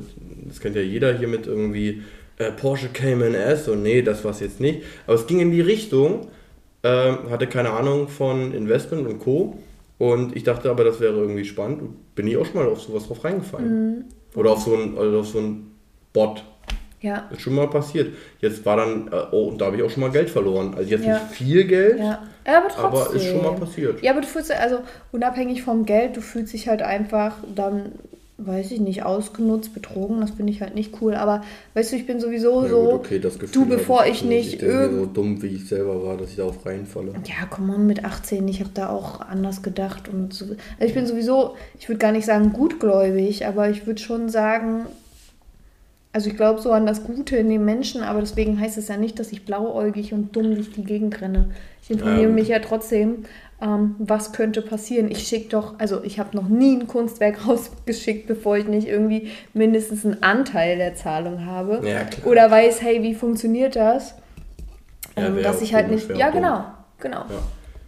[0.47, 2.03] das kennt ja jeder hier mit irgendwie
[2.43, 4.83] äh, Porsche Cayman S und nee, das war es jetzt nicht.
[5.07, 6.29] Aber es ging in die Richtung,
[6.83, 9.59] äh, hatte keine Ahnung von Investment und Co.
[9.99, 12.15] Und ich dachte aber, das wäre irgendwie spannend.
[12.15, 13.97] Bin ich auch schon mal auf sowas drauf reingefallen.
[13.97, 14.05] Mhm.
[14.35, 15.71] Oder auf so ein, also auf so ein
[16.13, 16.43] Bot.
[17.01, 17.29] Ja.
[17.31, 18.15] Ist schon mal passiert.
[18.41, 20.75] Jetzt war dann, äh, oh, und da habe ich auch schon mal Geld verloren.
[20.77, 21.15] Also jetzt ja.
[21.15, 22.23] nicht viel Geld, ja.
[22.45, 22.85] aber, trotzdem.
[22.85, 24.03] aber ist schon mal passiert.
[24.03, 24.79] Ja, aber du fühlst, also
[25.11, 27.93] unabhängig vom Geld, du fühlst dich halt einfach dann
[28.39, 31.15] weiß ich nicht, ausgenutzt, betrogen, das finde ich halt nicht cool.
[31.15, 31.43] Aber
[31.75, 32.83] weißt du, ich bin sowieso ja, so.
[32.83, 34.55] Gut, okay, das Gefühl du, bevor ich, ich nicht.
[34.55, 37.13] Ich so dumm, wie ich selber war, dass ich da auf reinfalle.
[37.27, 40.09] Ja, komm on, mit 18, ich habe da auch anders gedacht.
[40.09, 40.47] und so.
[40.47, 44.87] Also ich bin sowieso, ich würde gar nicht sagen gutgläubig, aber ich würde schon sagen,
[46.13, 48.97] also ich glaube so an das Gute in den Menschen, aber deswegen heißt es ja
[48.97, 51.51] nicht, dass ich blauäugig und dumm durch die Gegend renne.
[51.83, 53.25] Ich informiere ja, mich ja trotzdem
[53.63, 55.11] ähm, was könnte passieren.
[55.11, 59.31] Ich schicke doch, also ich habe noch nie ein Kunstwerk rausgeschickt, bevor ich nicht irgendwie
[59.55, 61.81] mindestens einen Anteil der Zahlung habe.
[61.89, 64.17] Ja, Oder weiß, hey, wie funktioniert das?
[65.17, 66.11] Ja, ähm, dass ich halt nicht.
[66.17, 66.65] Ja, genau,
[66.99, 67.21] genau.
[67.21, 67.43] Ja.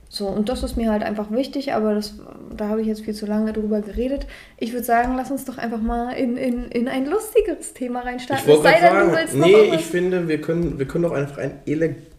[0.09, 2.15] So, und das ist mir halt einfach wichtig, aber das,
[2.57, 4.29] da habe ich jetzt viel zu lange drüber geredet.
[4.59, 8.49] Ich würde sagen, lass uns doch einfach mal in, in, in ein lustigeres Thema reinstarten.
[8.49, 11.13] Ich es sei denn, du willst nee, noch ich finde, wir können, wir können doch
[11.15, 11.59] einfach ein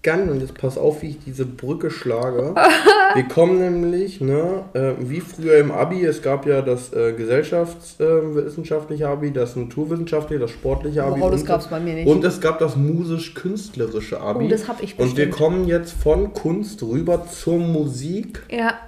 [0.05, 2.55] elegant, und jetzt pass auf, wie ich diese Brücke schlage.
[3.13, 9.03] wir kommen nämlich, ne, äh, wie früher im Abi, es gab ja das äh, gesellschaftswissenschaftliche
[9.03, 11.21] äh, Abi, das naturwissenschaftliche, das sportliche Abi.
[11.21, 12.07] Oh, das gab es bei mir nicht.
[12.07, 14.45] Und es gab das musisch-künstlerische Abi.
[14.45, 15.11] Oh, das habe ich bestimmt.
[15.11, 17.85] Und wir kommen jetzt von Kunst rüber zur Musik.
[17.85, 18.43] Musik.
[18.49, 18.79] Ja.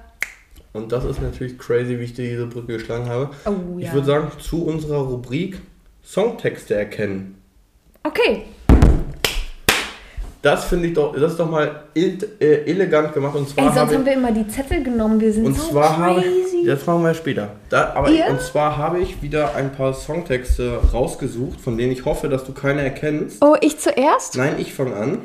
[0.74, 3.30] Und das ist natürlich crazy, wie ich dir diese Brücke geschlagen habe.
[3.46, 3.88] Oh, ja.
[3.88, 5.60] Ich würde sagen, zu unserer Rubrik
[6.04, 7.42] Songtexte erkennen.
[8.04, 8.44] Okay.
[10.42, 13.36] Das finde ich doch, das ist doch mal äh, elegant gemacht.
[13.36, 15.96] Und zwar Ey, sonst haben wir immer die Zettel genommen, wir sind und so zwar
[15.98, 16.60] crazy.
[16.60, 17.50] Habe, das machen wir später.
[17.70, 18.30] Da, aber yeah.
[18.30, 22.54] Und zwar habe ich wieder ein paar Songtexte rausgesucht, von denen ich hoffe, dass du
[22.54, 23.44] keine erkennst.
[23.44, 24.38] Oh, ich zuerst?
[24.38, 25.18] Nein, ich fange an.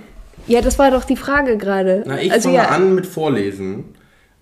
[0.46, 2.04] Ja, das war doch die Frage gerade.
[2.06, 2.68] Na, ich also, fange ja.
[2.70, 3.84] an mit Vorlesen.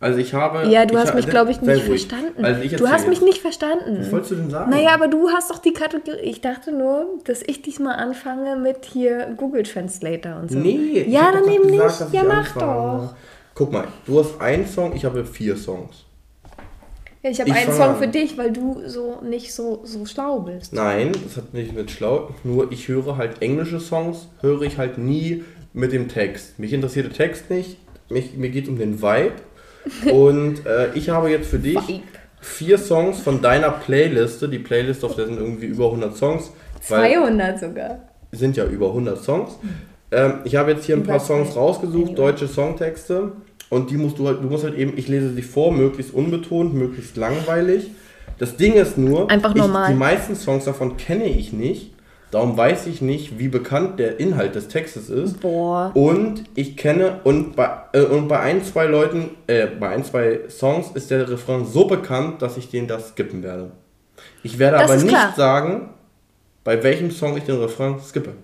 [0.01, 0.67] Also ich habe.
[0.69, 2.43] Ja, du hast mich, glaube ich, nicht verstanden.
[2.43, 3.99] Also du hast mich nicht verstanden.
[4.01, 4.71] Was wolltest du denn sagen?
[4.71, 6.21] Naja, aber du hast doch die Kategorie.
[6.23, 10.59] Ich dachte nur, dass ich diesmal anfange mit hier Google Translator und so.
[10.59, 12.13] Nee, ja, dann eben nicht.
[12.13, 13.15] Ja, mach doch.
[13.55, 16.07] Guck mal, du hast einen Song, ich habe vier Songs.
[17.23, 17.97] Ja, ich habe einen Song an.
[17.99, 20.73] für dich, weil du so nicht so, so schlau bist.
[20.73, 22.31] Nein, das hat nicht mit schlau.
[22.43, 26.59] Nur ich höre halt englische Songs, höre ich halt nie mit dem Text.
[26.59, 27.77] Mich interessiert der Text nicht,
[28.09, 29.33] mich, mir geht es um den Vibe.
[30.13, 32.03] Und äh, ich habe jetzt für dich
[32.41, 34.49] vier Songs von deiner Playliste.
[34.49, 36.51] Die Playlist, auf der sind irgendwie über 100 Songs.
[36.83, 37.99] 200 sogar.
[38.33, 39.53] Sind ja über 100 Songs.
[40.11, 43.33] Ähm, ich habe jetzt hier ein paar Songs rausgesucht, deutsche Songtexte.
[43.69, 46.75] Und die musst du halt, du musst halt eben, ich lese sie vor, möglichst unbetont,
[46.75, 47.91] möglichst langweilig.
[48.39, 49.85] Das Ding ist nur, Einfach normal.
[49.85, 51.93] Ich, die meisten Songs davon kenne ich nicht.
[52.31, 55.41] Darum weiß ich nicht, wie bekannt der Inhalt des Textes ist.
[55.41, 55.91] Boah.
[55.95, 60.41] Und ich kenne, und bei, äh, und bei ein, zwei Leuten, äh, bei ein, zwei
[60.49, 63.73] Songs ist der Refrain so bekannt, dass ich den da skippen werde.
[64.43, 65.35] Ich werde das aber nicht klar.
[65.37, 65.91] sagen,
[66.63, 68.35] bei welchem Song ich den Refrain skippe.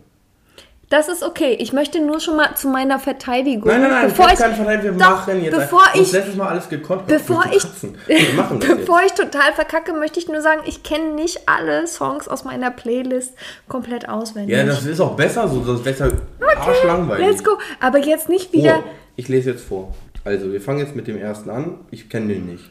[0.88, 1.56] Das ist okay.
[1.58, 3.66] Ich möchte nur schon mal zu meiner Verteidigung.
[3.66, 4.98] Nein, nein, nein, bevor ich, keine Verteidigung.
[4.98, 5.56] Wir doch, machen jetzt.
[5.56, 7.08] Bevor ich, letztes Mal alles gekonnt.
[7.08, 7.64] Bevor ich,
[8.06, 9.18] wir machen das bevor jetzt.
[9.18, 13.34] ich total verkacke, möchte ich nur sagen, ich kenne nicht alle Songs aus meiner Playlist
[13.68, 14.56] komplett auswendig.
[14.56, 15.60] Ja, das ist auch besser so.
[15.60, 17.26] Das ist besser okay, arschlangweilig.
[17.26, 17.58] Let's go.
[17.80, 18.84] Aber jetzt nicht wieder.
[18.86, 19.92] Oh, ich lese jetzt vor.
[20.24, 21.80] Also, wir fangen jetzt mit dem ersten an.
[21.90, 22.64] Ich kenne den nicht.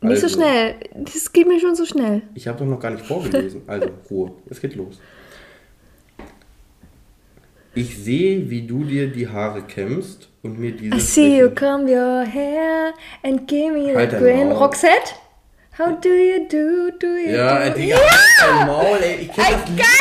[0.00, 0.74] Nicht also, so schnell.
[0.94, 2.22] Das geht mir schon so schnell.
[2.34, 3.62] Ich habe doch noch gar nicht vorgelesen.
[3.68, 4.32] Also, Ruhe.
[4.50, 4.98] Es geht los.
[7.78, 10.96] Ich sehe, wie du dir die Haare kämmst und mir dieses.
[10.96, 14.50] I see you comb your hair and give me halt the grin.
[14.50, 15.14] Roxette?
[15.78, 17.74] How do you do, do you ja, do?
[17.74, 18.00] Digga, ja,
[18.40, 19.28] halt Maul, ey.
[19.28, 19.92] Ich kenne das,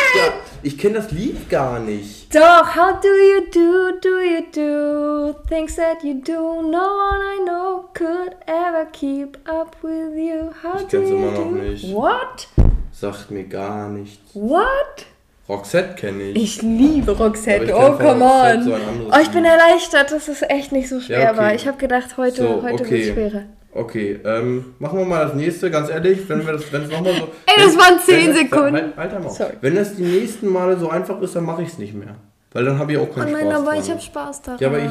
[0.62, 2.34] Lied, kenn das Lied gar nicht.
[2.34, 5.34] Doch, how do you do, do you do?
[5.50, 10.50] Things that you do, no one I know could ever keep up with you.
[10.64, 11.94] How ich kenn's immer noch nicht.
[11.94, 12.48] What?
[12.94, 14.34] Sagt mir gar nichts.
[14.34, 15.08] What?
[15.48, 16.36] Roxette kenne ich.
[16.36, 17.74] Ich liebe Roxette.
[17.76, 18.64] Oh, come on.
[18.64, 21.40] So oh, ich bin erleichtert, dass es echt nicht so schwer ja, okay.
[21.40, 21.54] war.
[21.54, 22.92] Ich habe gedacht, heute, so, heute okay.
[22.92, 23.44] wird es schwerer.
[23.72, 27.14] Okay, ähm, machen wir mal das nächste, ganz ehrlich, wenn wir das, wenn es nochmal
[27.14, 27.28] so.
[27.46, 28.74] Ey, das waren 10 Sekunden.
[28.74, 29.30] Halt, Alter mal.
[29.30, 29.52] Sorry.
[29.60, 32.16] Wenn das die nächsten Male so einfach ist, dann mache ich es nicht mehr.
[32.54, 33.56] Weil dann habe ich auch keinen oh nein, Spaß.
[33.58, 33.82] aber dran.
[33.84, 34.60] ich habe Spaß daran.
[34.62, 34.90] Ja, aber ich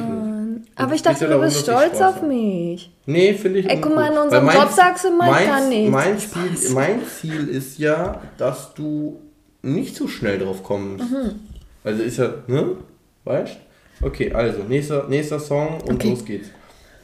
[0.77, 2.93] Aber ich dachte, du bist stolz auf mich.
[3.07, 3.75] Nee, finde ich nicht.
[3.75, 5.91] Ey, guck mal, in unserem Job sagst du gar nichts.
[5.91, 9.19] Mein Ziel, mein Ziel ist ja, dass du
[9.65, 11.11] nicht so schnell drauf kommst.
[11.11, 11.41] Mhm.
[11.83, 12.77] Also ist ja, ne?
[13.25, 13.59] Weißt
[14.01, 16.11] Okay, also, nächster, nächster Song und okay.
[16.11, 16.49] los geht's.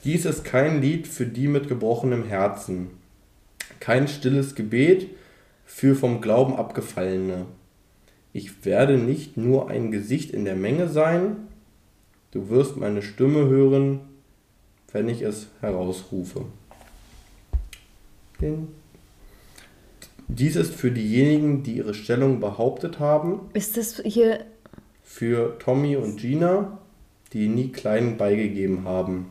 [0.04, 2.88] Dies ist kein Lied für die mit gebrochenem Herzen,
[3.80, 5.08] kein stilles Gebet
[5.64, 7.46] für vom Glauben abgefallene.
[8.32, 11.36] Ich werde nicht nur ein Gesicht in der Menge sein,
[12.32, 14.00] du wirst meine Stimme hören,
[14.92, 16.46] wenn ich es herausrufe.
[20.32, 23.40] Dies ist für diejenigen, die ihre Stellung behauptet haben.
[23.52, 24.44] Ist das hier.
[25.02, 26.78] Für Tommy und Gina,
[27.32, 29.26] die nie klein beigegeben haben.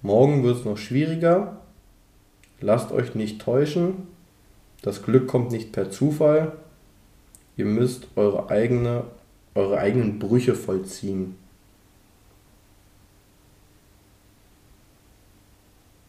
[0.00, 1.60] Morgen wird es noch schwieriger.
[2.60, 4.06] Lasst euch nicht täuschen.
[4.80, 6.52] Das Glück kommt nicht per Zufall.
[7.56, 9.04] Ihr müsst eure, eigene,
[9.54, 11.36] eure eigenen Brüche vollziehen.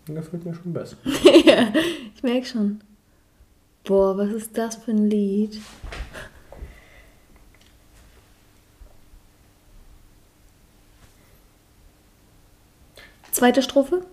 [0.07, 0.97] Das gefällt mir schon besser.
[1.45, 1.73] ja,
[2.15, 2.79] ich merke schon.
[3.89, 5.59] Boah, was ist das für ein Lied?
[13.31, 14.05] Zweite Strophe?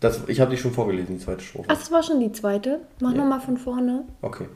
[0.00, 1.68] Das, ich habe die schon vorgelesen, die zweite Strophe.
[1.68, 2.80] Ach, das war schon die zweite?
[3.00, 3.18] Mach ja.
[3.18, 4.04] nochmal von vorne.
[4.22, 4.46] Okay.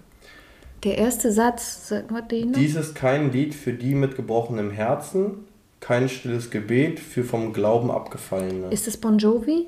[0.83, 2.55] Der erste Satz, sag mal den.
[2.55, 5.45] Dies ist kein Lied für die mit gebrochenem Herzen,
[5.81, 8.71] kein stilles Gebet für vom Glauben abgefallene.
[8.71, 9.67] Ist es Bon Jovi?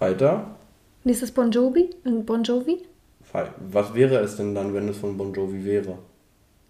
[0.00, 0.56] Weiter.
[1.04, 1.90] Ist es Bon Jovi?
[2.02, 2.80] Bon Jovi?
[3.72, 5.98] Was wäre es denn dann, wenn es von Bon Jovi wäre?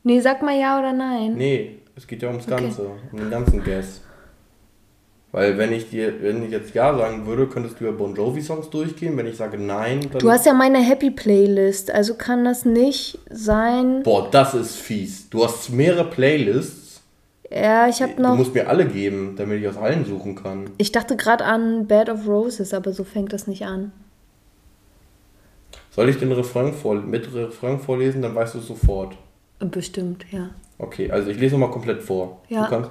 [0.02, 1.34] Nee, sag mal ja oder nein.
[1.34, 3.00] Nee, es geht ja ums Ganze, okay.
[3.12, 4.00] um den ganzen Guess.
[5.34, 8.70] Weil wenn ich dir, wenn ich jetzt Ja sagen würde, könntest du ja Bon Jovi-Songs
[8.70, 9.16] durchgehen.
[9.16, 10.20] Wenn ich sage Nein, dann.
[10.20, 14.04] Du hast ja meine Happy Playlist, also kann das nicht sein.
[14.04, 15.28] Boah, das ist fies.
[15.30, 17.02] Du hast mehrere Playlists.
[17.50, 18.30] Ja, ich habe noch.
[18.30, 20.70] Du musst mir alle geben, damit ich aus allen suchen kann.
[20.78, 23.90] Ich dachte gerade an Bed of Roses, aber so fängt das nicht an.
[25.94, 29.16] Soll ich den Refrain vor, mit Refrain vorlesen, dann weißt du es sofort.
[29.60, 30.50] Bestimmt, ja.
[30.78, 32.42] Okay, also ich lese nochmal komplett vor.
[32.48, 32.66] Ja.
[32.66, 32.90] Kannst,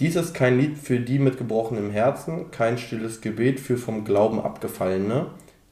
[0.00, 4.40] dies ist kein Lied für die mit gebrochenem Herzen, kein stilles Gebet für vom Glauben
[4.40, 5.26] abgefallene.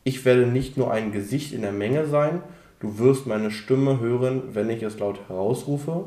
[0.05, 2.43] Ich werde nicht nur ein Gesicht in der Menge sein,
[2.79, 6.05] du wirst meine Stimme hören, wenn ich es laut herausrufe.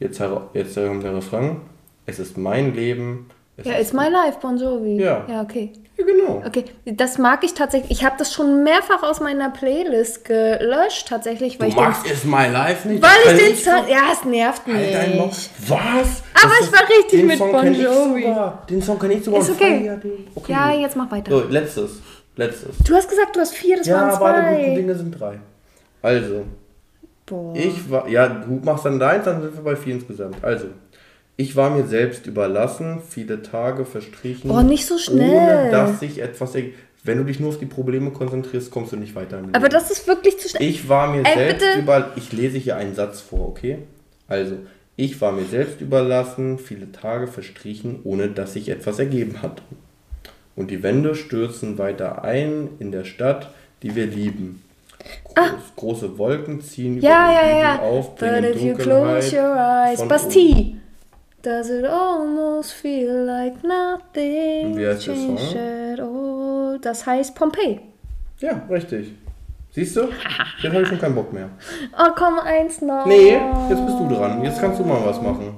[0.00, 0.20] Jetzt,
[0.52, 1.62] jetzt kommt der Refrain.
[2.04, 3.30] Es ist mein Leben.
[3.56, 4.96] Es ja, ist my life, Bon Jovi.
[4.96, 5.24] Ja.
[5.28, 5.72] Ja, okay.
[6.02, 6.42] Ja, genau.
[6.46, 7.90] Okay, das mag ich tatsächlich.
[7.90, 11.60] Ich habe das schon mehrfach aus meiner Playlist gelöscht, tatsächlich.
[11.60, 13.02] Weil du ich magst Is My Life nicht?
[13.02, 13.88] Weil ich den Song...
[13.88, 14.96] Ja, es nervt mich.
[14.96, 16.22] Alter, was?
[16.42, 18.34] Aber ich war richtig mit Song Bon Jovi.
[18.68, 19.40] Den Song kann ich sogar.
[19.40, 19.98] Ist okay.
[20.34, 20.52] okay.
[20.52, 21.30] Ja, jetzt mach weiter.
[21.30, 22.00] So, letztes.
[22.36, 22.78] Letztes.
[22.78, 24.30] Du hast gesagt, du hast vier, das ja, waren zwei.
[24.30, 25.38] Ja, aber die guten Dinge sind drei.
[26.00, 26.44] Also.
[27.26, 27.54] Boah.
[27.54, 28.08] Ich war...
[28.08, 30.42] Ja, du machst dann deins, dann sind wir bei vier insgesamt.
[30.42, 30.66] Also.
[31.36, 34.50] Ich war mir selbst überlassen, viele Tage verstrichen.
[34.50, 35.30] Oh, nicht so schnell.
[35.30, 36.54] Ohne dass sich etwas.
[37.04, 39.42] Wenn du dich nur auf die Probleme konzentrierst, kommst du nicht weiter.
[39.52, 40.62] Aber das ist wirklich zu schnell.
[40.62, 42.12] Ich war mir Ey, selbst überlassen.
[42.16, 43.78] Ich lese hier einen Satz vor, okay?
[44.28, 44.58] Also,
[44.94, 49.62] ich war mir selbst überlassen, viele Tage verstrichen, ohne dass sich etwas ergeben hat.
[50.54, 53.50] Und die Wände stürzen weiter ein in der Stadt,
[53.82, 54.62] die wir lieben.
[55.24, 55.50] Groß, ah.
[55.76, 57.78] Große Wolken ziehen ja, über ja, ja.
[57.80, 60.06] auf, bringen But if you close your eyes.
[60.06, 60.81] Bastille.
[61.42, 66.78] Does it almost feel like nothing Wie heißt changed at all?
[66.80, 67.80] Das heißt Pompeii.
[68.38, 69.12] Ja, richtig.
[69.72, 70.02] Siehst du?
[70.62, 71.48] Jetzt habe ich schon keinen Bock mehr.
[71.98, 73.06] Oh, komm, eins noch.
[73.06, 73.30] Nee,
[73.70, 74.44] jetzt bist du dran.
[74.44, 75.54] Jetzt kannst du mal was machen.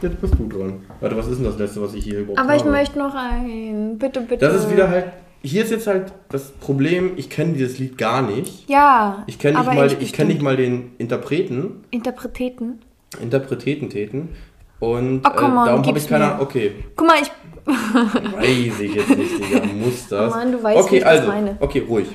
[0.00, 0.80] Jetzt bist du dran.
[1.00, 2.58] Warte, was ist denn das letzte, was ich hier überhaupt Aber habe?
[2.58, 3.98] ich möchte noch ein.
[3.98, 4.46] Bitte, bitte.
[4.46, 5.06] Das ist wieder halt.
[5.42, 8.68] Hier ist jetzt halt das Problem, ich kenne dieses Lied gar nicht.
[8.68, 9.24] Ja.
[9.26, 11.82] Ich kenne nicht, mal, ich kenn nicht mal den Interpreten.
[11.90, 12.80] Interpreteten?
[13.18, 14.30] Interpreteten täten.
[14.78, 16.46] Und oh, äh, darum habe ich keine Ahnung.
[16.46, 16.72] Okay.
[16.96, 17.30] Guck mal, ich.
[17.66, 19.66] weiß ich jetzt nicht, Digga.
[19.66, 20.34] Muss das?
[20.34, 21.56] Mann, du weißt, okay, wie ich also, das meine.
[21.60, 22.08] Okay, ruhig.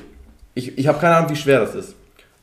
[0.54, 1.94] Ich, ich habe keine Ahnung, wie schwer das ist.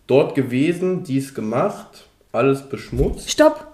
[0.07, 3.29] Dort gewesen, dies gemacht, alles beschmutzt.
[3.29, 3.67] Stopp!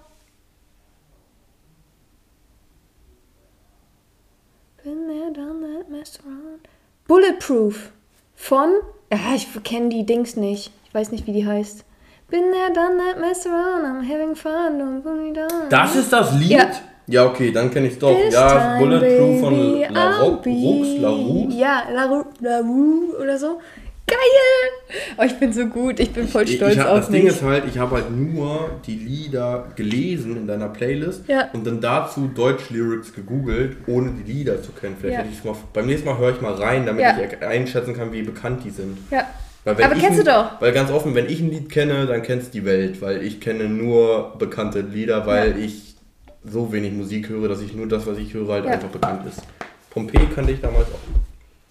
[4.83, 6.67] Been there, done that, messed around.
[7.07, 7.91] Bulletproof
[8.35, 8.69] von.
[9.11, 10.71] Ah, ich kenne die Dings nicht.
[10.87, 11.83] Ich weiß nicht, wie die heißt.
[12.29, 15.67] Been there, done that, mess around, I'm having fun, don't put me down.
[15.69, 16.51] Das ist das Lied?
[16.51, 16.69] Ja,
[17.07, 18.15] ja okay, dann kenne ich es doch.
[18.15, 21.47] This ja, Bulletproof von La Roux, La Roux.
[21.49, 23.59] Ja, La Roux, La Roux oder so.
[24.05, 24.95] Geil!
[25.17, 27.25] Oh, ich bin so gut, ich bin voll stolz ich, ich hab, auf das mich.
[27.25, 31.49] Das Ding ist halt, ich habe halt nur die Lieder gelesen in deiner Playlist ja.
[31.53, 34.95] und dann dazu Deutsch-Lyrics gegoogelt, ohne die Lieder zu kennen.
[34.99, 35.23] Vielleicht ja.
[35.23, 37.17] hätte ich mal, beim nächsten Mal höre ich mal rein, damit ja.
[37.19, 38.97] ich einschätzen kann, wie bekannt die sind.
[39.09, 39.27] Ja.
[39.65, 40.61] Aber kennst ein, du doch.
[40.61, 43.65] Weil ganz offen, wenn ich ein Lied kenne, dann kennst die Welt, weil ich kenne
[43.65, 45.95] nur bekannte Lieder, weil ich
[46.43, 49.41] so wenig Musik höre, dass ich nur das, was ich höre, halt einfach bekannt ist.
[49.89, 51.19] Pompeii kannte ich damals auch.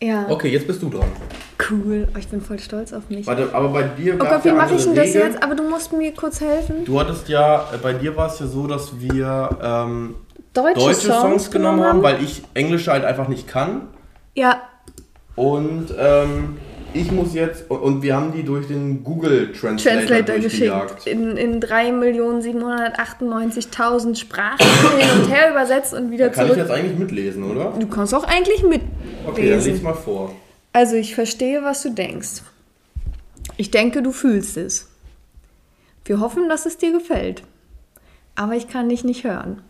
[0.01, 0.27] Ja.
[0.29, 1.09] Okay, jetzt bist du dran.
[1.71, 3.27] Cool, oh, ich bin voll stolz auf mich.
[3.27, 5.33] Warte, aber bei dir Oh Gott, wie mache ich denn das Regeln.
[5.33, 5.43] jetzt?
[5.43, 6.85] Aber du musst mir kurz helfen.
[6.85, 10.15] Du hattest ja, äh, bei dir war es ja so, dass wir ähm,
[10.55, 13.89] deutsche, deutsche, Songs, Songs genommen haben, weil ich Englische halt einfach nicht kann.
[14.35, 14.63] Ja.
[15.35, 16.59] Und ähm,
[16.99, 21.07] ich muss jetzt, und wir haben die durch den Google Translator, Translator geschickt.
[21.07, 24.67] In, in 3.798.000 Sprachen
[24.99, 26.59] hin und her übersetzt und wieder da kann zurück.
[26.59, 27.73] Kann ich jetzt eigentlich mitlesen, oder?
[27.79, 28.91] Du kannst auch eigentlich mitlesen.
[29.27, 30.35] Okay, dann lies mal vor.
[30.73, 32.43] Also ich verstehe, was du denkst.
[33.57, 34.89] Ich denke, du fühlst es.
[36.05, 37.43] Wir hoffen, dass es dir gefällt.
[38.35, 39.63] Aber ich kann dich nicht hören.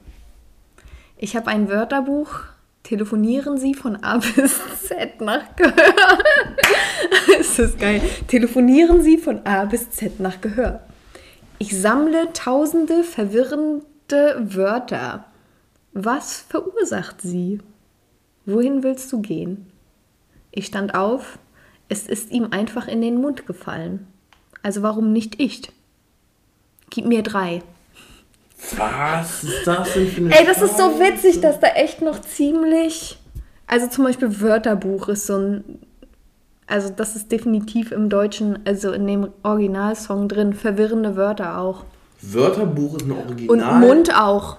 [1.17, 2.45] Ich habe ein Wörterbuch.
[2.89, 6.19] Telefonieren Sie von A bis Z nach Gehör.
[7.39, 8.01] ist das geil.
[8.29, 10.81] Telefonieren Sie von A bis Z nach Gehör.
[11.59, 13.83] Ich sammle tausende verwirrende
[14.39, 15.27] Wörter.
[15.93, 17.59] Was verursacht sie?
[18.47, 19.67] Wohin willst du gehen?
[20.51, 21.39] Ich stand auf.
[21.91, 24.07] Es ist ihm einfach in den Mund gefallen.
[24.63, 25.71] Also warum nicht ich?
[26.89, 27.63] Gib mir drei.
[28.77, 32.21] Was ist das denn für eine Ey, das ist so witzig, dass da echt noch
[32.21, 33.19] ziemlich.
[33.67, 35.65] Also zum Beispiel Wörterbuch ist so ein.
[36.67, 41.85] Also das ist definitiv im Deutschen, also in dem Originalsong drin, verwirrende Wörter auch.
[42.21, 43.49] Wörterbuch ist ein Original.
[43.49, 44.59] Und Mund auch.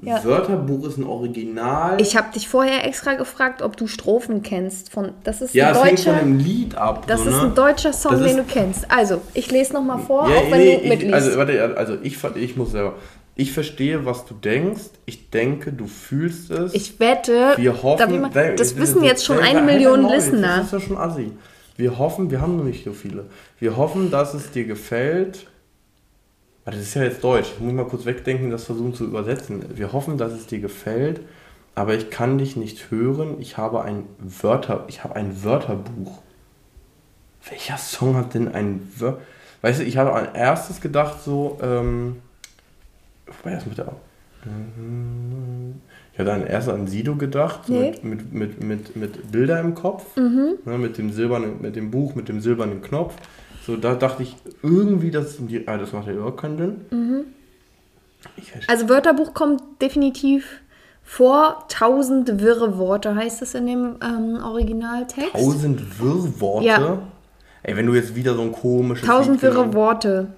[0.00, 0.22] Ja.
[0.22, 2.00] Wörterbuch ist ein Original.
[2.00, 4.92] Ich habe dich vorher extra gefragt, ob du Strophen kennst.
[4.92, 7.04] Von, das ist ja, ein deutscher, das hängt von Lied ab.
[7.08, 8.88] Das so, ist ein deutscher Song, den du kennst.
[8.90, 11.14] Also, ich lese nochmal vor, ja, auch wenn nee, du mitliest.
[11.14, 12.94] Also, warte, also ich, ich muss selber.
[13.40, 14.90] Ich verstehe, was du denkst.
[15.06, 16.74] Ich denke, du fühlst es.
[16.74, 20.56] Ich wette, wir hoffen, mal, das, das wissen jetzt schon eine Million Listener.
[20.56, 21.30] Das ist ja schon assi.
[21.76, 23.26] Wir hoffen, wir haben noch nicht so viele.
[23.60, 25.46] Wir hoffen, dass es dir gefällt.
[26.64, 27.50] Das ist ja jetzt Deutsch.
[27.54, 29.64] Ich muss mal kurz wegdenken, das versuchen zu übersetzen.
[29.72, 31.20] Wir hoffen, dass es dir gefällt,
[31.76, 33.36] aber ich kann dich nicht hören.
[33.38, 36.22] Ich habe ein Wörter, ich habe ein Wörterbuch.
[37.48, 39.20] Welcher Song hat denn ein Wörter?
[39.62, 42.16] Weißt du, ich habe als erstes gedacht so, ähm,
[43.28, 43.92] wobei das mit der
[46.12, 47.92] ich hatte erst an Sido gedacht, nee.
[48.02, 50.54] mit, mit, mit, mit, mit Bilder im Kopf, mhm.
[50.64, 53.14] ne, mit dem silbernen, mit dem Buch, mit dem silbernen Knopf.
[53.66, 56.80] So, da dachte ich irgendwie, dass die, ah, das macht ja überhaupt keinen Sinn.
[56.90, 57.24] Mhm.
[58.66, 60.60] Also Wörterbuch kommt definitiv
[61.04, 61.64] vor.
[61.68, 65.32] Tausend wirre Worte heißt es in dem ähm, Originaltext.
[65.32, 66.66] Tausend wirre Worte?
[66.66, 66.98] Ja.
[67.62, 69.06] Ey, wenn du jetzt wieder so ein komisches...
[69.06, 69.74] Tausend wirre.
[69.74, 70.28] Worte.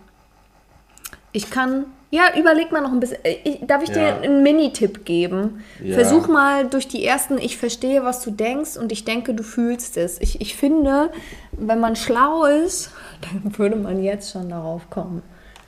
[1.32, 1.86] Ich kann...
[2.10, 3.24] Ja, überleg mal noch ein bisschen.
[3.24, 3.94] Äh, ich, darf ich ja.
[3.94, 5.62] dir einen Mini-Tipp geben?
[5.82, 5.94] Ja.
[5.94, 9.96] Versuch mal durch die ersten, ich verstehe, was du denkst und ich denke, du fühlst
[9.96, 10.20] es.
[10.20, 11.10] Ich, ich finde,
[11.52, 15.22] wenn man schlau ist, dann würde man jetzt schon darauf kommen.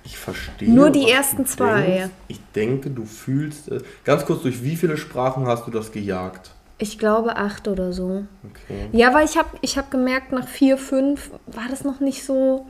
[0.05, 0.69] Ich verstehe.
[0.69, 1.83] Nur die ersten zwei.
[1.83, 2.11] Denkst.
[2.27, 3.85] Ich denke, du fühlst es.
[4.03, 6.51] Ganz kurz, durch wie viele Sprachen hast du das gejagt?
[6.79, 8.25] Ich glaube acht oder so.
[8.43, 8.89] Okay.
[8.91, 12.67] Ja, weil ich habe ich hab gemerkt, nach vier, fünf war das noch nicht so.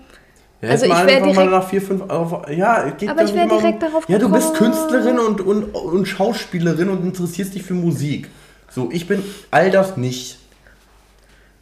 [0.63, 2.05] Ja, also ich wäre direkt mal nach vier, fünf,
[2.51, 6.89] ja, geht aber ich wäre direkt darauf Ja, du bist Künstlerin und, und, und Schauspielerin
[6.89, 8.31] und interessierst dich für Musik.
[8.71, 10.39] So, ich bin all das nicht.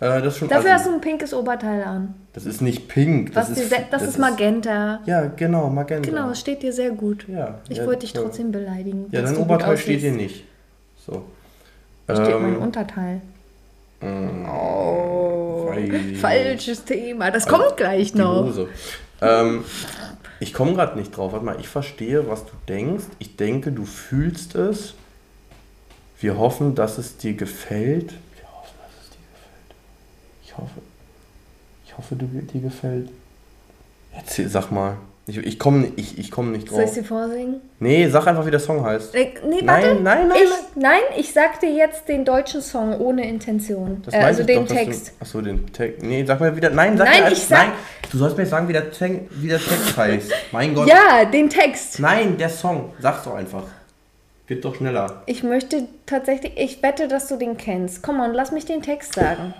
[0.00, 0.78] Äh, das schon Dafür assi.
[0.78, 2.14] hast du ein pinkes Oberteil an.
[2.34, 3.32] Das ist nicht pink.
[3.32, 5.00] Das, ist, das, das ist Magenta.
[5.06, 6.08] ja, genau, Magenta.
[6.08, 7.26] Genau, das steht dir sehr gut.
[7.26, 9.06] Ja, ich ja, wollte dich trotzdem beleidigen.
[9.12, 10.44] Ja, dein Oberteil steht dir nicht.
[11.06, 11.24] So.
[12.06, 13.22] Da ähm, steht mein Unterteil.
[14.02, 15.70] Oh,
[16.20, 17.30] falsches Thema.
[17.30, 18.66] Das also, kommt gleich noch.
[19.20, 19.64] Ähm,
[20.38, 21.32] ich komme gerade nicht drauf.
[21.32, 23.05] Warte mal, ich verstehe, was du denkst.
[23.18, 24.94] Ich denke, du fühlst es.
[26.18, 28.14] Wir hoffen, dass es dir gefällt.
[30.42, 30.80] Ich hoffe,
[31.86, 33.11] ich hoffe, du, dir gefällt.
[34.12, 34.96] Erzähl, sag mal.
[35.31, 36.76] Ich, ich komme ich, ich komm nicht drauf.
[36.76, 37.61] Soll ich sie vorsingen?
[37.78, 39.14] Nee, sag einfach, wie der Song heißt.
[39.14, 39.95] Äh, nee, warte.
[39.95, 40.39] Nein, nein, nein.
[40.43, 44.03] Ich, nein, ich sag dir jetzt den deutschen Song ohne Intention.
[44.11, 45.12] Äh, also den doch, Text.
[45.18, 46.03] Du, achso, den Text.
[46.03, 46.70] Nee, sag mir wieder.
[46.70, 47.33] Nein, sag nein, mir.
[47.33, 47.72] Ich sag, nein,
[48.11, 48.87] du sollst mir sagen, wie der,
[49.31, 50.33] wie der Text heißt.
[50.51, 50.89] Mein Gott.
[50.89, 52.01] Ja, den Text.
[52.01, 52.93] Nein, der Song.
[52.99, 53.64] Sag's doch einfach.
[54.49, 55.22] Geht doch schneller.
[55.26, 58.03] Ich möchte tatsächlich, ich wette, dass du den kennst.
[58.03, 59.55] Komm on, lass mich den Text sagen.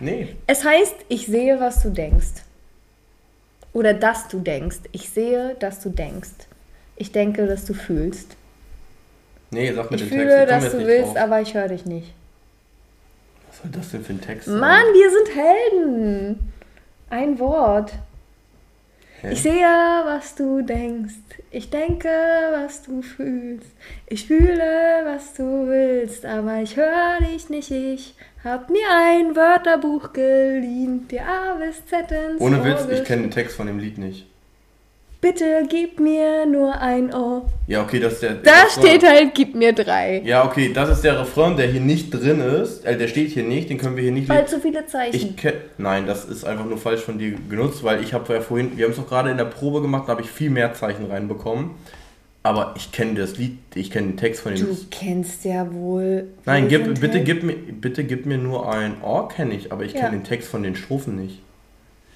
[0.00, 0.34] Nee.
[0.48, 2.42] Es heißt, ich sehe, was du denkst.
[3.76, 4.78] Oder dass du denkst.
[4.92, 6.30] Ich sehe, dass du denkst.
[6.96, 8.34] Ich denke, dass du fühlst.
[9.50, 10.54] Nee, sag mir ich den fühle, Text.
[10.54, 11.16] Ich dass du willst, drauf.
[11.18, 12.14] aber ich höre dich nicht.
[13.48, 14.58] Was soll das denn für ein Text sein?
[14.60, 16.52] Mann, wir sind Helden.
[17.10, 17.92] Ein Wort.
[19.20, 19.32] Hä?
[19.32, 19.60] Ich sehe,
[20.06, 21.12] was du denkst.
[21.50, 22.08] Ich denke,
[22.52, 23.68] was du fühlst.
[24.06, 26.24] Ich fühle, was du willst.
[26.24, 27.70] Aber ich höre dich nicht.
[27.70, 28.14] Ich
[28.46, 31.08] hab mir ein Wörterbuch geliehen.
[31.10, 34.26] Die A bis Z ins Ohne Witz, ich kenne den Text von dem Lied nicht.
[35.20, 37.50] Bitte gib mir nur ein O.
[37.66, 38.34] Ja, okay, das ist der.
[38.34, 38.84] Da Refrain.
[38.84, 40.22] steht halt, gib mir drei.
[40.24, 42.84] Ja, okay, das ist der Refrain, der hier nicht drin ist.
[42.84, 44.28] Äh, der steht hier nicht, den können wir hier nicht.
[44.28, 45.34] Weil zu viele Zeichen.
[45.36, 48.76] Ich Nein, das ist einfach nur falsch von dir genutzt, weil ich habe ja vorhin,
[48.76, 51.06] wir haben es doch gerade in der Probe gemacht, da habe ich viel mehr Zeichen
[51.06, 51.70] reinbekommen.
[52.46, 54.64] Aber ich kenne das Lied, ich kenne den Text von dem.
[54.64, 56.28] Du kennst ja wohl.
[56.44, 59.94] Nein, gib, bitte, gib mir, bitte gib mir nur ein O, kenne ich, aber ich
[59.94, 60.10] kenne ja.
[60.10, 61.42] den Text von den Strophen nicht.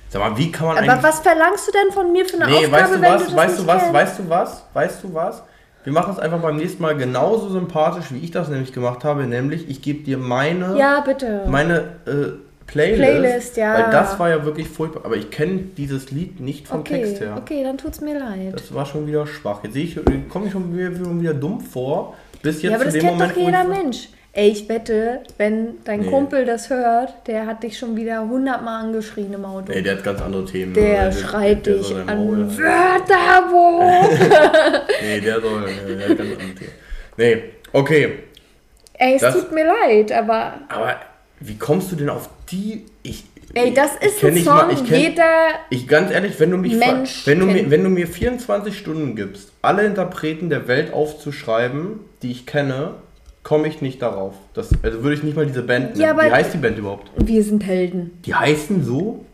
[0.08, 2.64] Sag mal, wie kann man Aber was verlangst du denn von mir für eine nee,
[2.64, 3.94] Aufgabe, weißt du was, du weißt du was, kennst?
[3.94, 5.42] weißt du was, weißt du was?
[5.82, 9.24] Wir machen es einfach beim nächsten Mal genauso sympathisch, wie ich das nämlich gemacht habe,
[9.24, 11.44] nämlich ich gebe dir meine Ja, bitte.
[11.48, 13.74] meine äh, Playlist, Playlist, ja.
[13.74, 17.20] Weil das war ja wirklich furchtbar, aber ich kenne dieses Lied nicht vom okay, Text
[17.20, 17.36] her.
[17.36, 18.54] Okay, dann tut's mir leid.
[18.54, 19.64] Das war schon wieder schwach.
[19.64, 19.98] Jetzt sehe ich
[20.28, 23.36] komme ich schon wieder, wieder dumm vor, bis jetzt ja, aber das kennt Moment, doch
[23.36, 24.08] jeder Mensch.
[24.32, 26.08] Ey, ich wette, wenn dein nee.
[26.08, 29.72] Kumpel das hört, der hat dich schon wieder hundertmal angeschrien im Auto.
[29.72, 30.72] Nee, der hat ganz andere Themen.
[30.72, 34.08] Der also, schreit der, der dich an Wörterbuch.
[35.02, 36.72] nee, der soll, der hat ganz andere Themen.
[37.16, 37.42] Nee,
[37.72, 38.18] okay.
[38.92, 40.52] Ey, es das, tut mir leid, aber...
[40.68, 41.00] Aber
[41.40, 42.84] wie kommst du denn auf die...
[43.02, 46.56] Ich, Ey, das ist ein Song, mal, ich kenn, jeder Ich ganz ehrlich, wenn du
[46.56, 50.92] mich Mensch wenn du mir wenn du mir 24 Stunden gibst, alle Interpreten der Welt
[50.92, 52.94] aufzuschreiben, die ich kenne,
[53.42, 54.34] komme ich nicht darauf.
[54.54, 56.00] Das, also würde ich nicht mal diese Band nennen.
[56.00, 57.10] Ja, Wie heißt die Band überhaupt?
[57.16, 58.18] Wir sind Helden.
[58.24, 59.24] Die heißen so?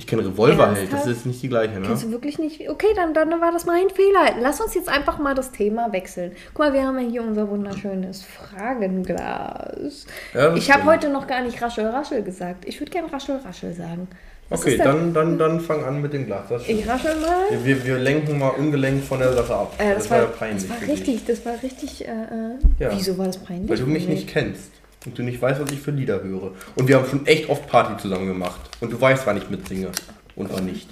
[0.00, 1.86] Ich kenne Revolverheld, das ist nicht die gleiche, ne?
[1.86, 2.70] Kennst du wirklich nicht?
[2.70, 4.34] Okay, dann, dann war das mein Fehler.
[4.40, 6.32] Lass uns jetzt einfach mal das Thema wechseln.
[6.54, 10.06] Guck mal, wir haben ja hier unser wunderschönes Fragenglas.
[10.32, 12.64] Ja, ich habe heute noch gar nicht Raschel Raschel gesagt.
[12.64, 14.08] Ich würde gerne Raschel Raschel sagen.
[14.48, 16.46] Was okay, dann, dann, dann fang an mit dem Glas.
[16.66, 17.62] ich raschel mal.
[17.62, 19.74] Wir, wir, lenken mal ungelenkt von der Sache ab.
[19.76, 20.66] Äh, das, das, war, ja peinlich.
[20.66, 22.08] Das war richtig, das war richtig.
[22.08, 22.90] Äh, äh, ja.
[22.90, 23.68] Wieso war das peinlich?
[23.68, 26.52] Weil du mich nicht kennst und du nicht weißt, was ich für Lieder höre.
[26.76, 28.60] Und wir haben schon echt oft Party zusammen gemacht.
[28.80, 29.90] Und du weißt, wann ich mitsinge
[30.36, 30.88] und wann nicht.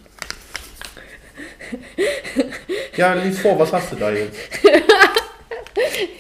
[2.97, 4.37] Ja, lies vor, was hast du da jetzt?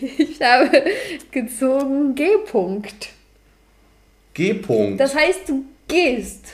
[0.18, 0.70] ich habe
[1.30, 3.08] gezogen G-Punkt.
[4.34, 5.00] G-Punkt.
[5.00, 6.44] Das heißt, du gehst.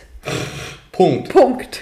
[0.92, 1.28] Punkt.
[1.30, 1.80] Punkt.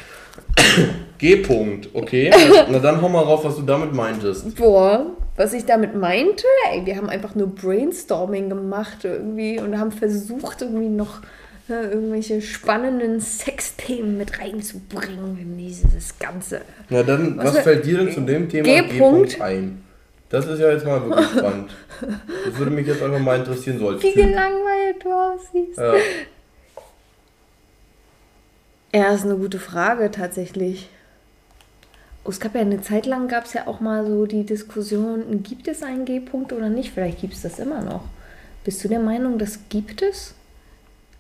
[1.19, 2.33] G-Punkt, okay.
[2.71, 4.57] Na dann hau mal rauf, was du damit meintest.
[4.57, 5.07] Boah,
[5.43, 6.45] was ich damit meinte?
[6.71, 11.21] Ey, wir haben einfach nur Brainstorming gemacht irgendwie und haben versucht, irgendwie noch
[11.69, 16.61] äh, irgendwelche spannenden Sexthemen mit reinzubringen in dieses Ganze.
[16.91, 19.83] Na dann, was, was fällt dir denn zu dem Thema G-Punkt ein?
[20.31, 21.75] Das ist ja jetzt mal wirklich spannend.
[22.45, 24.03] Das würde mich jetzt einfach mal interessieren sollte.
[24.05, 25.79] Wie gelangweilt du aussiehst.
[25.79, 25.95] Ja.
[28.95, 30.89] Ja, ist eine gute Frage tatsächlich.
[32.25, 35.67] Es gab ja eine Zeit lang, gab es ja auch mal so die Diskussion, gibt
[35.67, 36.93] es einen G-Punkt oder nicht?
[36.93, 38.05] Vielleicht gibt es das immer noch.
[38.65, 40.35] Bist du der Meinung, das gibt es?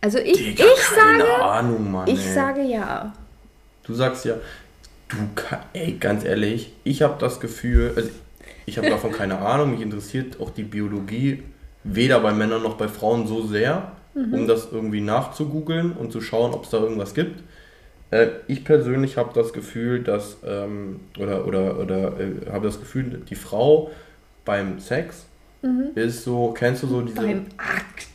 [0.01, 2.35] Also ich, Digga, ich sage, Ahnung, Mann, ich ey.
[2.35, 3.13] sage ja.
[3.85, 4.35] Du sagst ja,
[5.09, 5.17] du,
[5.73, 8.11] ey, ganz ehrlich, ich habe das Gefühl, also
[8.67, 11.43] ich habe davon keine Ahnung, mich interessiert auch die Biologie
[11.85, 14.35] weder bei Männern noch bei Frauen so sehr, mhm.
[14.35, 17.43] um das irgendwie nachzugoogeln und zu schauen, ob es da irgendwas gibt.
[18.13, 23.23] Äh, ich persönlich habe das Gefühl, dass, ähm, oder, oder, oder äh, habe das Gefühl,
[23.29, 23.91] die Frau
[24.45, 25.25] beim Sex
[25.63, 25.93] mhm.
[25.95, 27.17] ist so, kennst du so diese.
[27.17, 28.09] Beim Akt.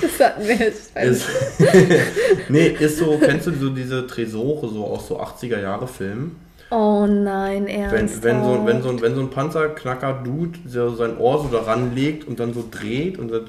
[0.00, 0.96] Das hatten wir jetzt.
[0.96, 1.28] Ist,
[2.48, 6.40] nee, ist so, kennst du so diese Tresore so aus so 80er Jahre Filmen?
[6.70, 8.24] Oh nein, ernsthaft.
[8.24, 12.26] Wenn, wenn, so, wenn, so, wenn so ein Panzerknacker-Dude so sein Ohr so daran legt
[12.26, 13.48] und dann so dreht und dann.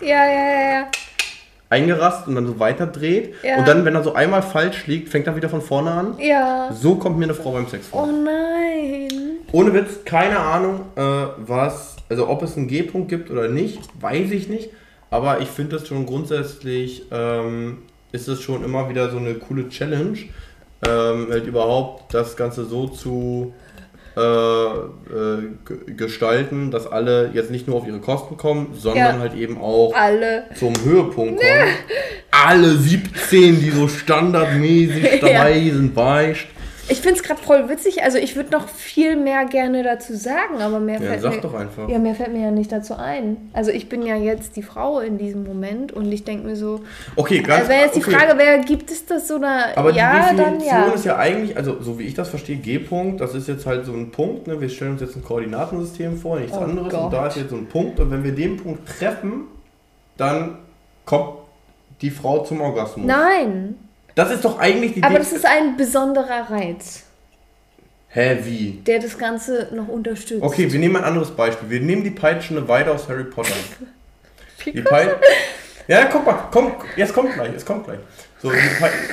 [0.00, 0.90] Ja, ja, ja, ja
[1.70, 3.34] eingerast und dann so weiter dreht.
[3.42, 3.58] Ja.
[3.58, 6.14] Und dann, wenn er so einmal falsch liegt, fängt er wieder von vorne an.
[6.18, 6.70] Ja.
[6.72, 8.02] So kommt mir eine Frau beim Sex vor.
[8.02, 9.38] Oh nein.
[9.52, 11.02] Ohne Witz, keine Ahnung, äh,
[11.38, 14.70] was, also ob es einen G-Punkt gibt oder nicht, weiß ich nicht.
[15.10, 17.78] Aber ich finde das schon grundsätzlich, ähm,
[18.12, 20.18] ist es schon immer wieder so eine coole Challenge,
[20.86, 23.54] ähm, halt überhaupt das Ganze so zu
[24.20, 29.18] äh, äh, gestalten, dass alle jetzt nicht nur auf ihre Kosten kommen, sondern ja.
[29.18, 30.44] halt eben auch alle.
[30.58, 31.68] zum Höhepunkt kommen.
[32.30, 35.74] alle 17, die so standardmäßig dabei ja.
[35.74, 36.46] sind, weißt.
[36.90, 38.02] Ich finde es gerade voll witzig.
[38.02, 41.40] Also ich würde noch viel mehr gerne dazu sagen, aber mehr ja, fällt sag mir,
[41.40, 41.88] doch einfach.
[41.88, 43.36] Ja, mehr fällt mir ja nicht dazu ein.
[43.52, 46.80] Also ich bin ja jetzt die Frau in diesem Moment und ich denke mir so.
[47.16, 47.60] Okay, ganz.
[47.60, 48.10] Also wäre jetzt die okay.
[48.10, 50.92] Frage, wer gibt es das oder aber ja, die Definition dann ja.
[50.92, 53.92] ist ja eigentlich, also so wie ich das verstehe, G-Punkt, das ist jetzt halt so
[53.92, 54.46] ein Punkt.
[54.46, 54.60] Ne?
[54.60, 56.92] Wir stellen uns jetzt ein Koordinatensystem vor, nichts oh anderes.
[56.92, 57.04] Gott.
[57.04, 59.44] Und da ist jetzt so ein Punkt und wenn wir den Punkt treffen,
[60.16, 60.58] dann
[61.04, 61.34] kommt
[62.00, 63.06] die Frau zum Orgasmus.
[63.06, 63.76] Nein.
[64.20, 65.02] Das ist doch eigentlich die.
[65.02, 67.04] Aber das ist ein besonderer Reiz.
[68.08, 68.82] Hä, wie?
[68.86, 70.42] Der das Ganze noch unterstützt.
[70.42, 71.70] Okay, wir nehmen ein anderes Beispiel.
[71.70, 73.54] Wir nehmen die peitschende Weide aus Harry Potter.
[74.66, 75.08] die Pei
[75.88, 77.98] ja, guck mal, komm, jetzt kommt gleich, es kommt gleich.
[78.42, 78.52] So,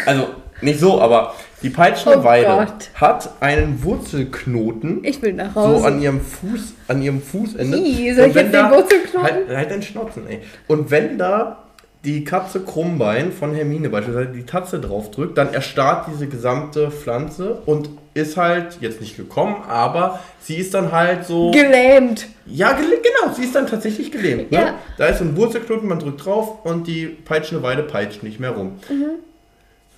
[0.06, 0.28] also,
[0.60, 1.34] nicht so, aber
[1.64, 2.90] die peitschende oh Weide Gott.
[2.96, 5.06] hat einen Wurzelknoten.
[5.06, 5.80] Ich will nach Hause.
[5.80, 7.78] So an ihrem Fuß, an ihrem Fußende.
[7.78, 9.24] Wie, soll ich jetzt den Wurzelknoten?
[9.24, 10.42] Halt, halt den Schnotzen, ey.
[10.68, 11.67] Und wenn da
[12.06, 17.62] die Katze Krummbein von Hermine beispielsweise die Tatze drauf drückt, dann erstarrt diese gesamte Pflanze
[17.66, 21.52] und ist halt jetzt nicht gekommen, aber sie ist dann halt so.
[21.52, 22.28] Gelähmt.
[22.46, 24.52] Ja, gel genau, sie ist dann tatsächlich gelähmt.
[24.52, 24.58] Ne?
[24.58, 24.76] Ja.
[24.98, 28.52] Da ist so ein Wurzelknoten, man drückt drauf und die peitschende Weide peitscht nicht mehr
[28.52, 28.80] rum.
[28.90, 29.20] Mhm.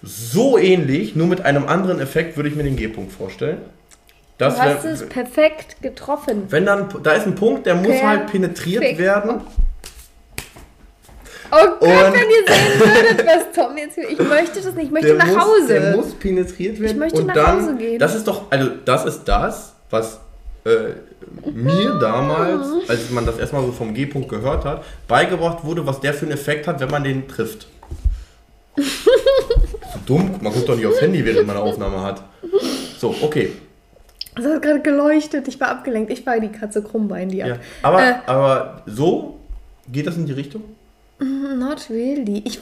[0.02, 3.58] So ähnlich, nur mit einem anderen Effekt würde ich mir den G-Punkt vorstellen.
[4.38, 6.44] Das du hast wär, es perfekt getroffen.
[6.50, 9.42] Wenn dann, da ist ein Punkt, der muss halt penetriert werden.
[9.46, 9.62] Oh.
[11.52, 14.06] Oh Gott, und wenn ihr sehen würdet, was Tom jetzt will.
[14.10, 15.68] Ich möchte das nicht, ich möchte nach muss, Hause.
[15.68, 16.92] Der muss penetriert werden.
[16.92, 18.00] Ich möchte und nach dann, Hause gehen.
[18.00, 20.20] Das ist doch, also das ist das, was
[20.66, 26.00] äh, mir damals, als man das erstmal so vom G-Punkt gehört hat, beigebracht wurde, was
[26.00, 27.68] der für einen Effekt hat, wenn man den trifft.
[28.76, 32.24] so dumm, man guckt doch nicht aufs Handy, während man eine Aufnahme hat.
[33.00, 33.54] So, okay.
[34.36, 36.12] Das hat gerade geleuchtet, ich war abgelenkt.
[36.12, 37.58] Ich war die Katze Krummbein, die ja.
[37.82, 39.40] Aber, äh, aber so
[39.92, 40.64] geht das in die Richtung?
[41.20, 42.42] Not really.
[42.46, 42.60] Ich.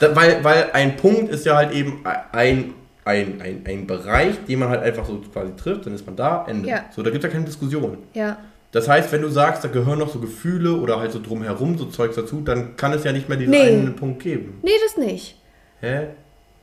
[0.00, 4.60] Da, weil, weil ein Punkt ist ja halt eben ein, ein, ein, ein Bereich, den
[4.60, 6.68] man halt einfach so quasi trifft, dann ist man da, Ende.
[6.68, 6.84] Ja.
[6.94, 7.98] So, da gibt es ja keine Diskussion.
[8.14, 8.38] Ja.
[8.70, 11.86] Das heißt, wenn du sagst, da gehören noch so Gefühle oder halt so drumherum so
[11.86, 13.62] Zeugs dazu, dann kann es ja nicht mehr diesen nee.
[13.62, 14.60] einen Punkt geben.
[14.62, 15.36] Nee, das nicht.
[15.80, 16.08] Hä?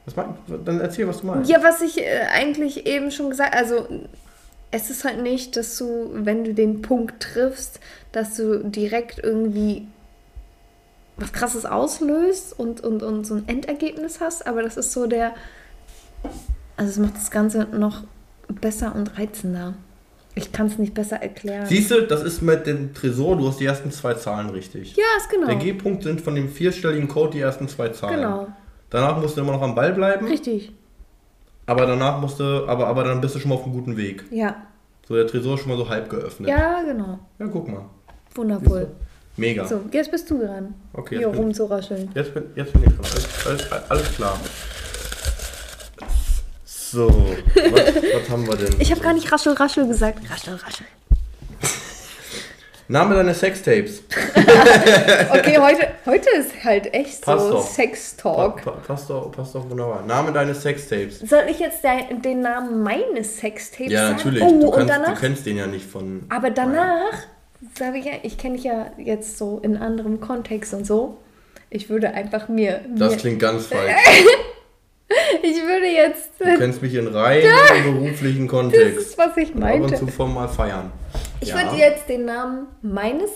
[0.05, 1.49] Was mein, dann erzähl, was du meinst.
[1.49, 3.87] Ja, was ich äh, eigentlich eben schon gesagt also
[4.75, 7.79] es ist halt nicht, dass du, wenn du den Punkt triffst,
[8.11, 9.87] dass du direkt irgendwie
[11.15, 15.33] was krasses auslöst und, und, und so ein Endergebnis hast, aber das ist so der,
[16.75, 18.03] also es macht das Ganze noch
[18.49, 19.75] besser und reizender.
[20.37, 21.65] Ich kann es nicht besser erklären.
[21.67, 24.97] Siehst du, das ist mit dem Tresor, du hast die ersten zwei Zahlen richtig.
[24.97, 25.47] Ja, ist genau.
[25.47, 28.17] Der G-Punkt sind von dem vierstelligen Code die ersten zwei Zahlen.
[28.17, 28.47] Genau.
[28.89, 30.27] Danach musst du immer noch am Ball bleiben.
[30.27, 30.73] Richtig.
[31.65, 34.25] Aber danach musst du, aber, aber dann bist du schon mal auf einem guten Weg.
[34.29, 34.64] Ja.
[35.07, 36.49] So, der Tresor ist schon mal so halb geöffnet.
[36.49, 37.19] Ja, genau.
[37.37, 37.85] Ja, guck mal.
[38.33, 38.87] Wundervoll.
[39.37, 39.65] Mega.
[39.65, 40.73] So, jetzt bist du dran.
[40.93, 41.17] Okay.
[41.17, 42.09] Hier rumzurascheln.
[42.15, 43.05] Jetzt bin, jetzt bin ich dran.
[43.45, 44.39] Alles, alles, alles klar.
[46.63, 47.07] So,
[47.55, 48.79] was, was haben wir denn?
[48.79, 50.19] Ich habe gar nicht raschel, raschel gesagt.
[50.29, 50.85] Raschel, raschel.
[52.87, 54.03] Name deines Sextapes.
[55.29, 58.63] okay, heute, heute ist halt echt passt so Sex-Talk.
[58.63, 60.03] Pa, pa, passt, doch, passt doch wunderbar.
[60.05, 61.19] Name deines Sextapes.
[61.21, 64.19] Soll ich jetzt den, den Namen meines Sextapes ja, sagen?
[64.19, 64.43] Ja, natürlich.
[64.43, 66.25] Oh, du, kannst, danach, du kennst den ja nicht von...
[66.29, 67.13] Aber danach,
[67.77, 71.17] sage ich ja, ich kenne dich ja jetzt so in anderem Kontext und so.
[71.71, 72.81] Ich würde einfach mir...
[72.95, 73.93] Das mir, klingt ganz falsch.
[75.43, 76.31] Ich würde jetzt.
[76.39, 77.43] Du kennst mich in rein
[77.83, 78.97] beruflichen Kontext.
[78.97, 79.95] Das ist, was ich meinte.
[79.95, 80.91] Ab und zu mal feiern.
[81.41, 81.55] Ich ja.
[81.55, 83.31] würde jetzt den Namen meines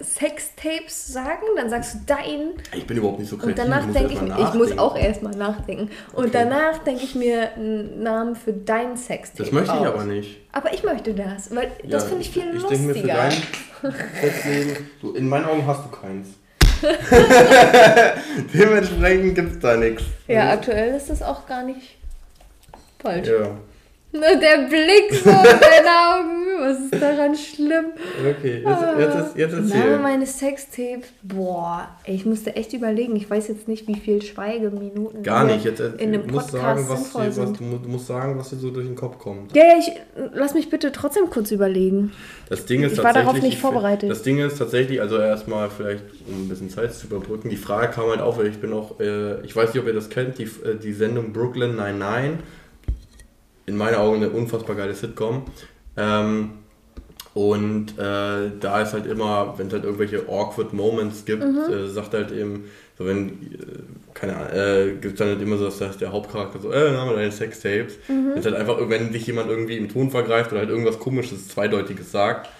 [0.00, 2.54] Sextapes sagen, dann sagst du deinen.
[2.74, 3.62] Ich bin überhaupt nicht so kreativ.
[3.64, 5.90] Und danach denke ich, ich muss auch erstmal nachdenken.
[6.12, 6.30] Und okay.
[6.32, 9.44] danach denke ich mir einen Namen für dein Sextape.
[9.44, 10.40] Das möchte ich aber nicht.
[10.52, 12.72] Aber ich möchte das, weil ja, das finde ich viel ich lustiger.
[12.72, 16.28] Ich denke mir für dein Sexleben, du, in meinen Augen hast du keins.
[18.52, 20.02] Dementsprechend gibt es da nichts.
[20.26, 21.96] Ja, aktuell ist das auch gar nicht
[22.98, 23.28] falsch.
[23.28, 23.50] Ja.
[24.12, 27.86] Der Blick so in deinen Augen, was ist daran schlimm?
[28.20, 29.78] Okay, jetzt, jetzt, jetzt, jetzt erzähl.
[29.78, 33.16] Name meines Sextapes, boah, ich musste echt überlegen.
[33.16, 37.12] Ich weiß jetzt nicht, wie viel Schweigeminuten Gar nicht, jetzt in einem Podcast sagen, was
[37.12, 39.56] dir, was, du, musst sagen, was dir so durch den Kopf kommt.
[39.56, 39.92] Ja, ja, ich,
[40.34, 42.12] lass mich bitte trotzdem kurz überlegen.
[42.50, 44.10] Das Ding ist ich war darauf nicht vorbereitet.
[44.10, 47.92] Das Ding ist tatsächlich, also erstmal vielleicht, um ein bisschen Zeit zu überbrücken, die Frage
[47.92, 50.36] kam halt auf, weil ich bin auch, äh, ich weiß nicht, ob ihr das kennt,
[50.36, 52.40] die, äh, die Sendung Brooklyn 99
[53.66, 55.42] in meinen Augen eine unfassbar geile Sitcom.
[55.96, 56.50] Ähm,
[57.34, 61.72] und äh, da ist halt immer, wenn es halt irgendwelche awkward Moments gibt, mhm.
[61.72, 62.64] äh, sagt halt eben,
[62.98, 63.32] so wenn, äh,
[64.12, 66.94] keine Ahnung, äh, gibt es dann halt immer so, dass das der Hauptcharakter so, äh,
[66.94, 67.94] haben wir deine Sextapes.
[68.08, 68.32] Mhm.
[68.34, 72.12] Wenn halt einfach, wenn dich jemand irgendwie im Ton vergreift oder halt irgendwas komisches, zweideutiges
[72.12, 72.50] sagt.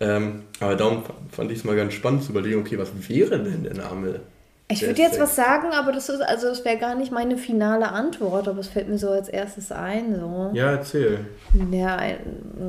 [0.00, 3.64] Ähm, aber darum fand ich es mal ganz spannend zu überlegen, okay, was wäre denn
[3.64, 4.20] der Name
[4.68, 7.90] Ich würde jetzt was sagen, aber das ist, also das wäre gar nicht meine finale
[7.90, 10.14] Antwort, aber es fällt mir so als erstes ein.
[10.18, 10.50] So.
[10.54, 11.26] Ja, erzähl.
[11.70, 12.00] Ja,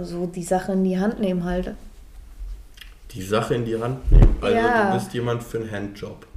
[0.03, 1.73] so die Sache in die Hand nehmen halt.
[3.11, 4.35] Die Sache in die Hand nehmen?
[4.41, 4.91] Also ja.
[4.91, 6.27] du bist jemand für einen Handjob.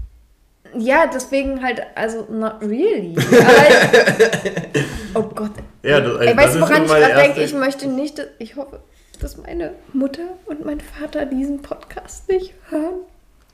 [0.76, 3.16] Ja, deswegen halt, also not really.
[5.14, 5.52] oh Gott.
[5.82, 7.42] Ja, das, Ey, weißt du, woran ich gerade denke?
[7.42, 8.80] Ich möchte nicht, ich hoffe,
[9.20, 13.00] dass meine Mutter und mein Vater diesen Podcast nicht hören.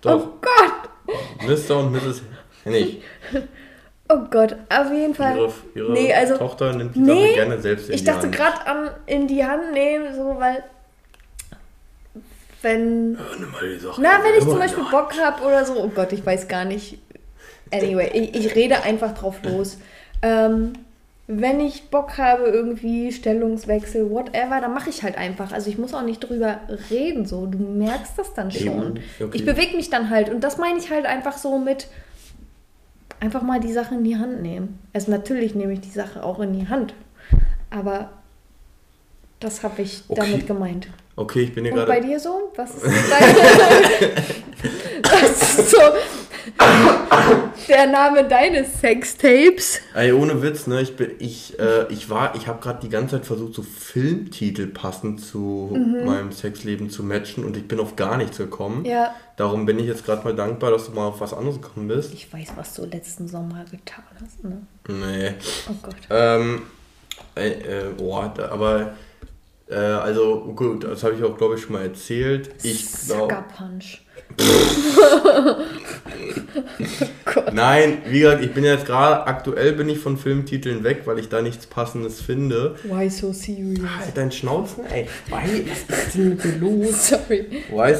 [0.02, 0.26] Doch.
[0.26, 0.90] Oh Gott.
[1.46, 1.78] Mr.
[1.78, 2.22] und Mrs.
[2.64, 3.02] Hennig.
[4.08, 5.36] Oh Gott, auf jeden Fall.
[5.36, 8.24] Ihre, ihre nee, also, Tochter nimmt die nee, Sache gerne selbst in ich die Hand.
[8.24, 10.62] Ich dachte gerade an in die Hand nehmen, so, weil
[12.60, 13.14] wenn.
[13.14, 13.20] Ja,
[13.98, 16.98] na, wenn ich zum Beispiel Bock habe oder so, oh Gott, ich weiß gar nicht.
[17.72, 19.78] Anyway, ich, ich rede einfach drauf los.
[20.20, 20.74] Ähm,
[21.26, 25.52] wenn ich Bock habe, irgendwie Stellungswechsel, whatever, dann mache ich halt einfach.
[25.52, 26.60] Also ich muss auch nicht drüber
[26.90, 27.46] reden, so.
[27.46, 29.00] Du merkst das dann schon.
[29.18, 29.30] Okay.
[29.32, 30.28] Ich bewege mich dann halt.
[30.28, 31.88] Und das meine ich halt einfach so mit
[33.20, 34.78] einfach mal die Sache in die Hand nehmen.
[34.92, 36.92] Also natürlich nehme ich die Sache auch in die Hand.
[37.70, 38.10] Aber
[39.40, 40.20] das habe ich okay.
[40.20, 40.88] damit gemeint.
[41.16, 41.90] Okay, ich bin hier gerade.
[41.90, 42.52] Bei dir so?
[42.56, 43.36] Was ist dein.
[45.04, 45.78] Was ist so
[47.68, 49.80] der Name deines Sextapes?
[49.94, 50.80] Ey, ohne Witz, ne?
[50.80, 54.66] Ich bin, ich, äh, ich war, ich habe gerade die ganze Zeit versucht, so Filmtitel
[54.66, 56.04] passend zu mhm.
[56.04, 58.84] meinem Sexleben zu matchen und ich bin auf gar nichts gekommen.
[58.84, 59.14] Ja.
[59.36, 62.14] Darum bin ich jetzt gerade mal dankbar, dass du mal auf was anderes gekommen bist.
[62.14, 64.62] Ich weiß, was du letzten Sommer getan hast, ne?
[64.88, 65.34] Nee.
[65.68, 65.96] Oh Gott.
[66.10, 66.62] Ähm,
[67.36, 68.94] äh, äh, boah, aber
[69.68, 72.50] äh, also gut, das habe ich auch, glaube ich, schon mal erzählt.
[72.62, 73.44] Ich glaube.
[73.56, 74.03] Punch.
[77.52, 81.28] Nein, wie gesagt, ich bin jetzt gerade, aktuell bin ich von Filmtiteln weg, weil ich
[81.28, 82.76] da nichts Passendes finde.
[82.84, 83.80] Why so serious?
[83.98, 85.06] Halt dein Schnauzen, ey.
[85.28, 87.08] Why, was ist denn mit dir los?
[87.08, 87.46] Sorry.
[87.70, 87.94] Why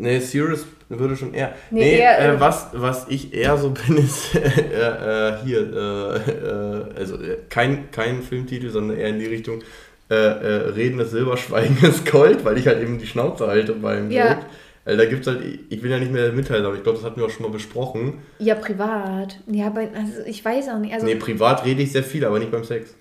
[0.00, 1.54] Ne, serious würde schon eher.
[1.70, 6.30] Nee, nee eher, äh, was, was ich eher so bin, ist äh, äh, hier, äh,
[6.30, 9.62] äh, also äh, kein, kein Filmtitel, sondern eher in die Richtung
[10.10, 14.28] Reden ist Silber, Schweigen ist Gold, weil ich halt eben die Schnauze halte beim ja.
[14.30, 14.46] Joke.
[14.88, 16.96] Weil da gibt es halt, ich will ja nicht mehr der Mitteilung, aber ich glaube,
[16.96, 18.22] das hatten wir auch schon mal besprochen.
[18.38, 19.38] Ja, privat.
[19.46, 20.94] Ja, aber also ich weiß auch nicht.
[20.94, 22.94] Also nee, privat rede ich sehr viel, aber nicht beim Sex.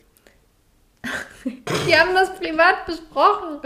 [1.86, 3.60] Wir haben das privat besprochen.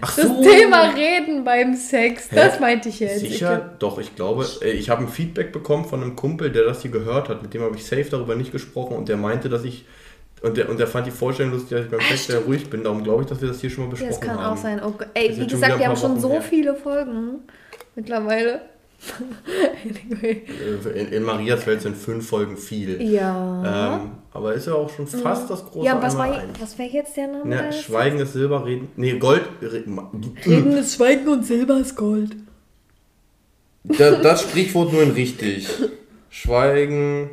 [0.00, 0.42] Ach das so.
[0.42, 2.36] Thema Reden beim Sex, Hä?
[2.36, 3.20] das meinte ich jetzt.
[3.20, 3.72] Sicher?
[3.72, 6.80] Ich Doch, ich glaube, äh, ich habe ein Feedback bekommen von einem Kumpel, der das
[6.80, 7.42] hier gehört hat.
[7.42, 9.84] Mit dem habe ich safe darüber nicht gesprochen und der meinte, dass ich
[10.40, 12.84] und der, und der fand die Vorstellung lustig, dass ich beim Sex sehr ruhig bin.
[12.84, 14.20] Darum glaube ich, dass wir das hier schon mal besprochen haben.
[14.20, 14.52] Das kann haben.
[14.54, 14.80] auch sein.
[14.82, 16.42] Oh, ey, wie gesagt, wir haben schon so her.
[16.42, 17.40] viele Folgen
[17.96, 18.60] mittlerweile.
[19.84, 20.42] anyway.
[20.46, 23.02] Äh, in, in, Marias Welt sind fünf Folgen viel.
[23.02, 23.96] Ja.
[23.96, 25.48] Ähm, aber ist ja auch schon fast ja.
[25.48, 27.54] das große Ja, was, war, was wäre jetzt der Name?
[27.54, 28.88] Ja, Schweigen ist Silber, Reden.
[28.96, 29.42] Nee, Gold.
[29.60, 29.98] Reden,
[30.46, 32.36] reden ist Schweigen und Silber ist Gold.
[33.84, 35.68] Das, das Sprichwort nur in richtig.
[36.30, 37.30] Schweigen.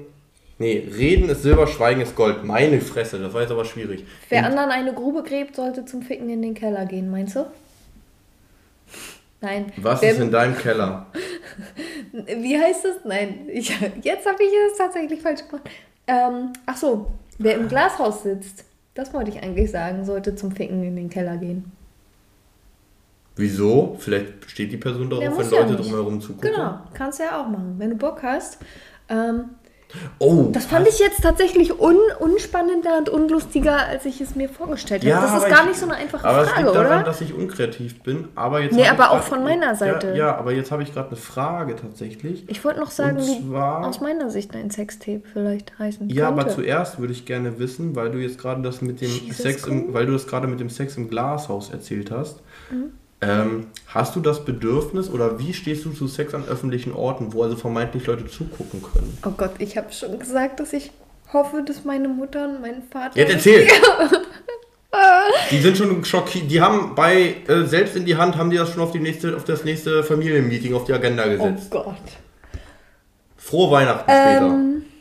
[0.59, 2.43] Nee, Reden ist Silber, Schweigen ist Gold.
[2.43, 4.05] Meine Fresse, das war jetzt aber schwierig.
[4.29, 7.45] Wer und anderen eine Grube gräbt, sollte zum Ficken in den Keller gehen, meinst du?
[9.43, 9.73] Nein.
[9.75, 11.07] Was wer, ist in deinem Keller?
[12.13, 12.95] Wie heißt das?
[13.03, 13.69] Nein, ich,
[14.01, 15.69] jetzt habe ich es tatsächlich falsch gemacht.
[16.07, 18.63] Ähm, ach so, wer im Glashaus sitzt,
[18.93, 21.71] das wollte ich eigentlich sagen, sollte zum Ficken in den Keller gehen.
[23.35, 23.97] Wieso?
[23.99, 26.51] Vielleicht steht die Person darauf, wenn Leute ja drumherum zugucken.
[26.51, 27.75] Genau, kannst du ja auch machen.
[27.77, 28.59] Wenn du Bock hast,
[29.09, 29.49] ähm,
[30.19, 35.03] Oh, das fand ich jetzt tatsächlich un unspannender und unlustiger, als ich es mir vorgestellt
[35.03, 35.27] ja, habe.
[35.27, 37.33] Das ist gar ich, nicht so eine einfache aber Frage, es liegt daran, dass ich
[37.33, 38.27] unkreativ bin.
[38.35, 40.09] Aber jetzt nee, aber auch grad, von meiner Seite.
[40.09, 42.43] Ja, ja aber jetzt habe ich gerade eine Frage tatsächlich.
[42.47, 46.41] Ich wollte noch sagen, zwar, wie aus meiner Sicht ein Sextape vielleicht heißen Ja, könnte.
[46.41, 49.67] aber zuerst würde ich gerne wissen, weil du jetzt gerade das mit dem Jesus Sex
[49.67, 52.41] im, weil du das gerade mit dem Sex im Glashaus erzählt hast.
[52.71, 52.93] Mhm.
[53.23, 57.43] Ähm, hast du das Bedürfnis oder wie stehst du zu Sex an öffentlichen Orten, wo
[57.43, 59.17] also vermeintlich Leute zugucken können?
[59.25, 60.91] Oh Gott, ich habe schon gesagt, dass ich
[61.31, 63.17] hoffe, dass meine Mutter und mein Vater.
[63.17, 63.67] Jetzt erzähl!
[65.51, 66.49] die sind schon schockiert.
[66.49, 69.35] Die haben bei äh, selbst in die Hand haben die das schon auf die nächste,
[69.35, 71.67] auf das nächste Familienmeeting auf die Agenda gesetzt.
[71.71, 71.95] Oh Gott.
[73.37, 74.92] Frohe Weihnachten ähm, später.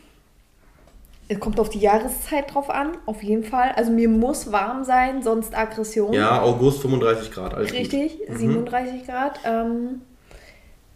[1.33, 3.71] Es kommt auf die Jahreszeit drauf an, auf jeden Fall.
[3.75, 6.13] Also mir muss warm sein, sonst Aggression.
[6.13, 8.37] Ja, August 35 Grad, alles Richtig, gut.
[8.37, 9.05] 37 mhm.
[9.05, 9.39] Grad.
[9.43, 10.01] Ähm,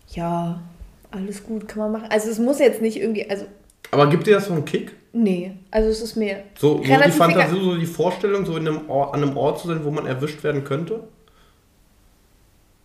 [0.09, 0.61] ja,
[1.09, 2.07] alles gut, kann man machen.
[2.11, 3.45] Also es muss jetzt nicht irgendwie, also...
[3.89, 4.95] Aber gibt dir das so einen Kick?
[5.11, 6.43] Nee, also es ist mir...
[6.59, 9.67] So, so die Fantasie, so die Vorstellung, so in einem Ort, an einem Ort zu
[9.67, 11.03] sein, wo man erwischt werden könnte?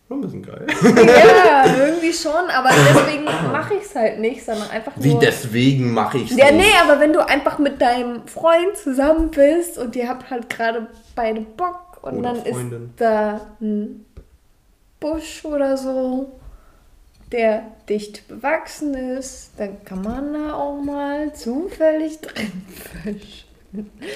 [0.09, 0.67] Schon ein bisschen geil.
[0.83, 1.65] Ja,
[2.03, 5.05] irgendwie schon, aber deswegen mache ich es halt nicht, sondern einfach nur.
[5.05, 6.67] Wie deswegen mache ich es Ja, nicht?
[6.67, 10.89] nee, aber wenn du einfach mit deinem Freund zusammen bist und ihr habt halt gerade
[11.15, 12.85] beide Bock und oder dann Freundin.
[12.91, 14.05] ist da ein
[15.01, 16.41] Busch oder so.
[17.33, 22.67] der dicht bewachsen ist, dann kann man da auch mal zufällig drin
[23.03, 23.42] fischen.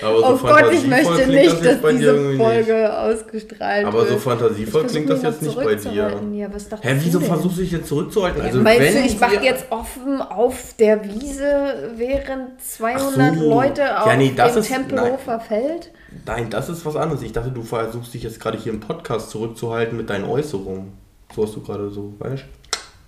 [0.02, 2.90] Aber so oh Gott, ich möchte nicht, dass diese Folge nicht.
[2.90, 4.10] ausgestrahlt Aber wird.
[4.10, 6.20] Aber so fantasievoll klingt das jetzt nicht bei dir.
[6.32, 6.48] Ja,
[6.82, 8.42] Hä, wieso versuchst du dich jetzt zurückzuhalten?
[8.42, 13.48] Also, ja, meinst du, ich mache jetzt offen auf der Wiese, während 200 so.
[13.48, 15.90] Leute auf ja, nee, dem Tempelhofer Feld?
[16.26, 17.22] Nein, das ist was anderes.
[17.22, 20.92] Ich dachte, du versuchst dich jetzt gerade hier im Podcast zurückzuhalten mit deinen Äußerungen.
[21.34, 22.44] So hast du gerade so, weißt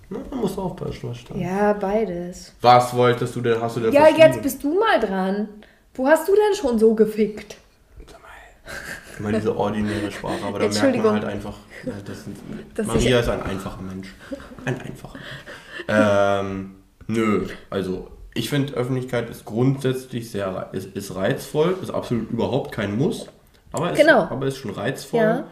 [0.09, 0.15] du?
[0.15, 1.35] Man muss aufpassen, was da.
[1.35, 2.53] Ja, beides.
[2.61, 3.61] Was wolltest du denn?
[3.61, 5.47] Hast du denn Ja, jetzt bist du mal dran.
[5.93, 7.57] Wo hast du denn schon so gefickt?
[9.13, 11.55] Ich meine diese ordinäre Sprache, aber da merkt man halt einfach,
[12.05, 12.37] das sind,
[12.75, 14.13] das Maria ist ein einfacher Mensch.
[14.63, 15.19] Ein einfacher.
[15.89, 16.75] ähm,
[17.07, 22.97] nö, also ich finde Öffentlichkeit ist grundsätzlich sehr ist, ist reizvoll, ist absolut überhaupt kein
[22.97, 23.27] Muss,
[23.73, 24.21] aber ist, genau.
[24.21, 25.19] aber ist schon reizvoll.
[25.19, 25.43] Ja.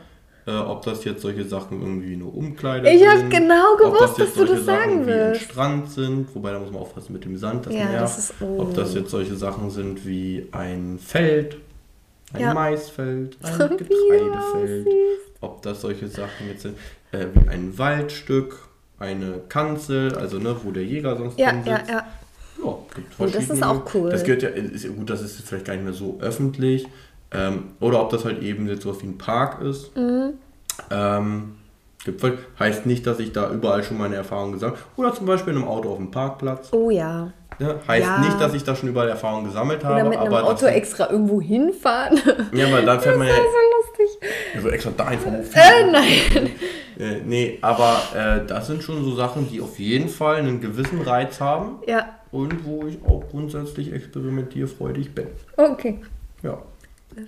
[0.48, 3.08] Äh, ob das jetzt solche Sachen irgendwie nur Umkleide ich sind.
[3.08, 5.42] Ich habe genau gewusst, dass du das sagen willst.
[5.42, 8.04] Wie Strand sind, wobei da muss man aufpassen mit dem Sand, das ja, nervt.
[8.04, 8.62] Das ist, oh.
[8.62, 11.58] Ob das jetzt solche Sachen sind wie ein Feld,
[12.32, 12.54] ein ja.
[12.54, 14.88] Maisfeld, ein Getreidefeld.
[15.42, 16.78] Ob das solche Sachen jetzt sind
[17.12, 18.58] äh, wie ein Waldstück,
[19.00, 21.90] eine Kanzel, also ne, wo der Jäger sonst ja, drin sitzt.
[21.90, 22.08] Ja, ja.
[22.64, 24.10] Ja, gibt oh, das ist auch cool.
[24.10, 26.88] Das gilt ja, ist gut, das ist vielleicht gar nicht mehr so öffentlich.
[27.32, 29.96] Ähm, oder ob das halt eben jetzt so wie ein Park ist.
[29.96, 30.34] Mhm.
[30.92, 31.56] Ähm,
[32.06, 32.24] gibt,
[32.60, 34.90] heißt nicht, dass ich da überall schon meine Erfahrungen gesammelt habe.
[34.96, 36.70] Oder zum Beispiel in einem Auto auf dem Parkplatz.
[36.72, 37.32] Oh ja.
[37.60, 38.20] ja heißt ja.
[38.20, 39.96] nicht, dass ich da schon überall Erfahrungen gesammelt habe.
[39.96, 42.20] Oder mit einem Auto extra irgendwo hinfahren.
[42.54, 43.34] Ja, weil dann fährt man ja.
[43.36, 44.30] Das ist so lustig.
[44.56, 46.52] Ja, so extra da einfach Äh, nein.
[47.00, 51.00] Äh, nee, aber äh, das sind schon so Sachen, die auf jeden Fall einen gewissen
[51.04, 51.76] Reiz haben.
[51.86, 52.10] Ja.
[52.32, 55.28] Und wo ich auch grundsätzlich experimentierfreudig bin.
[55.58, 56.00] Okay.
[56.42, 56.58] Ja.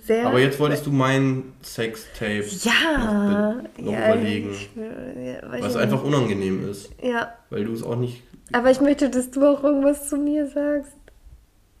[0.04, 4.50] Sehr Aber jetzt wolltest du mein Sextape ja, noch, noch ja, überlegen.
[4.52, 6.90] Ich, ja, was einfach unangenehm ist.
[7.02, 7.32] Ja.
[7.50, 8.22] Weil du es auch nicht.
[8.52, 10.92] Aber ich möchte, dass du auch irgendwas zu mir sagst.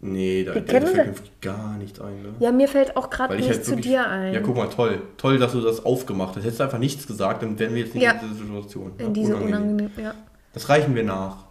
[0.02, 2.22] Nee, da, da fällt gar nichts ein.
[2.22, 2.34] Ne?
[2.40, 4.32] Ja, mir fällt auch gerade nichts halt zu dir ein.
[4.32, 5.02] Ja, guck mal, toll.
[5.16, 6.42] Toll, dass du das aufgemacht hast.
[6.42, 8.12] Hättest du einfach nichts gesagt, dann wären wir jetzt nicht ja.
[8.12, 8.92] in dieser Situation.
[8.96, 9.62] In ja, diese unangenehm.
[9.62, 10.14] unangenehm, ja.
[10.52, 11.44] Das reichen wir nach.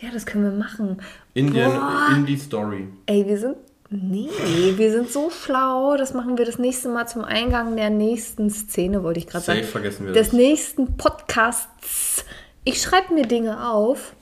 [0.00, 1.00] Ja, das können wir machen.
[1.34, 1.70] In, den,
[2.16, 2.88] in die Story.
[3.06, 3.56] Ey, wir sind
[3.92, 4.28] Nee,
[4.76, 5.96] wir sind so schlau.
[5.96, 9.60] Das machen wir das nächste Mal zum Eingang der nächsten Szene, wollte ich gerade sagen.
[9.60, 10.28] Safe vergessen wir das.
[10.28, 12.24] Des nächsten Podcasts.
[12.62, 14.14] Ich schreibe mir Dinge auf.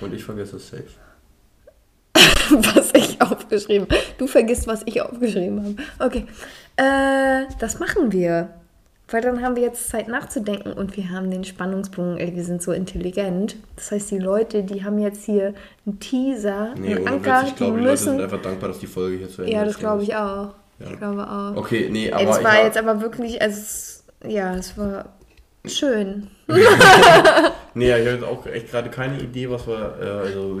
[0.00, 0.84] Und ich vergesse es safe.
[2.74, 4.00] was ich aufgeschrieben habe.
[4.18, 6.06] Du vergisst, was ich aufgeschrieben habe.
[6.06, 6.26] Okay.
[6.76, 8.61] Äh, das machen wir.
[9.12, 12.62] Weil dann haben wir jetzt Zeit nachzudenken und wir haben den Spannungsbogen, ey, wir sind
[12.62, 13.56] so intelligent.
[13.76, 15.52] Das heißt, die Leute, die haben jetzt hier
[15.84, 19.18] einen Teaser, nee, einen Anker, ich glaube, die, Leute sind einfach dankbar, dass die Folge
[19.18, 19.58] hier zu Ende ist.
[19.58, 20.54] Ja, das glaube ich auch.
[20.78, 20.90] Ja.
[20.90, 21.56] Ich glaube auch.
[21.56, 22.22] Okay, nee, aber.
[22.22, 25.04] Es war jetzt aber wirklich, also, ja, es war
[25.66, 26.28] schön.
[27.74, 30.60] nee, ich habe jetzt auch echt gerade keine Idee, was wir, äh, also,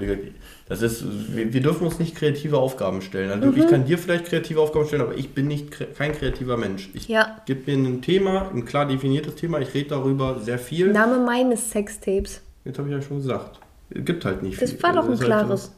[0.68, 1.04] das ist,
[1.34, 3.30] wir, wir, dürfen uns nicht kreative Aufgaben stellen.
[3.30, 3.58] Also mhm.
[3.58, 6.90] ich kann dir vielleicht kreative Aufgaben stellen, aber ich bin nicht kein kreativer Mensch.
[6.94, 7.42] Ich ja.
[7.46, 10.92] gebe mir ein Thema, ein klar definiertes Thema, ich rede darüber sehr viel.
[10.92, 12.40] Name meines Sextapes.
[12.64, 13.60] Jetzt habe ich ja schon gesagt.
[13.90, 14.78] Es gibt halt nicht das viel.
[14.78, 15.72] Das war doch ein klares.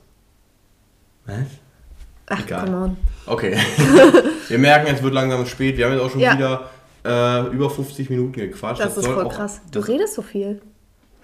[1.27, 1.47] Halt was?
[2.27, 2.65] Ach, Egal.
[2.65, 2.97] come on.
[3.27, 3.57] Okay.
[4.49, 5.77] wir merken, es wird langsam spät.
[5.77, 6.35] Wir haben jetzt auch schon ja.
[6.35, 6.71] wieder
[7.05, 8.81] äh, über 50 Minuten gequatscht.
[8.81, 9.61] Das, das ist voll krass.
[9.71, 10.61] Du redest so viel.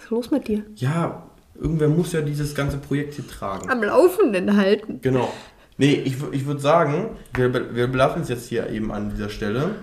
[0.01, 0.65] Was ist los mit dir?
[0.77, 1.23] Ja,
[1.61, 3.69] irgendwer muss ja dieses ganze Projekt hier tragen.
[3.69, 5.01] Am Laufenden halten.
[5.03, 5.31] Genau.
[5.77, 9.75] Nee, ich, ich würde sagen, wir, wir belassen es jetzt hier eben an dieser Stelle.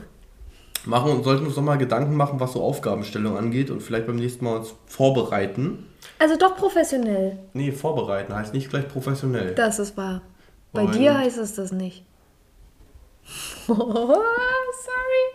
[0.86, 4.46] Machen und sollten uns nochmal Gedanken machen, was so Aufgabenstellung angeht und vielleicht beim nächsten
[4.46, 5.86] Mal uns vorbereiten.
[6.18, 7.38] Also doch professionell.
[7.54, 9.54] Nee, vorbereiten heißt nicht gleich professionell.
[9.54, 10.22] Das ist wahr.
[10.74, 12.04] Bei und dir heißt es das nicht.
[13.70, 13.76] Oh,
[14.86, 15.26] sorry.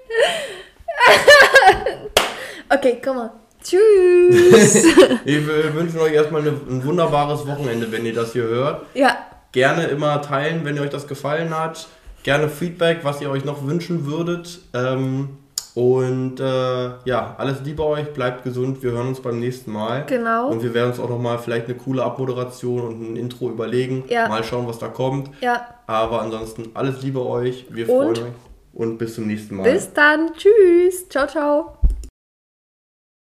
[2.70, 3.41] okay, komm mal.
[3.62, 4.84] Tschüss.
[5.24, 8.86] Wir wünschen euch erstmal ein wunderbares Wochenende, wenn ihr das hier hört.
[8.94, 9.16] Ja.
[9.52, 11.88] Gerne immer teilen, wenn euch das gefallen hat.
[12.22, 14.60] Gerne Feedback, was ihr euch noch wünschen würdet.
[14.72, 15.30] Ähm,
[15.74, 20.04] und äh, ja, alles Liebe euch, bleibt gesund, wir hören uns beim nächsten Mal.
[20.06, 20.48] Genau.
[20.48, 24.04] Und wir werden uns auch nochmal vielleicht eine coole Abmoderation und ein Intro überlegen.
[24.08, 24.28] Ja.
[24.28, 25.30] Mal schauen, was da kommt.
[25.40, 25.66] Ja.
[25.86, 28.18] Aber ansonsten alles Liebe euch, wir freuen und?
[28.18, 28.32] euch
[28.74, 29.70] und bis zum nächsten Mal.
[29.70, 31.78] Bis dann, tschüss, ciao, ciao.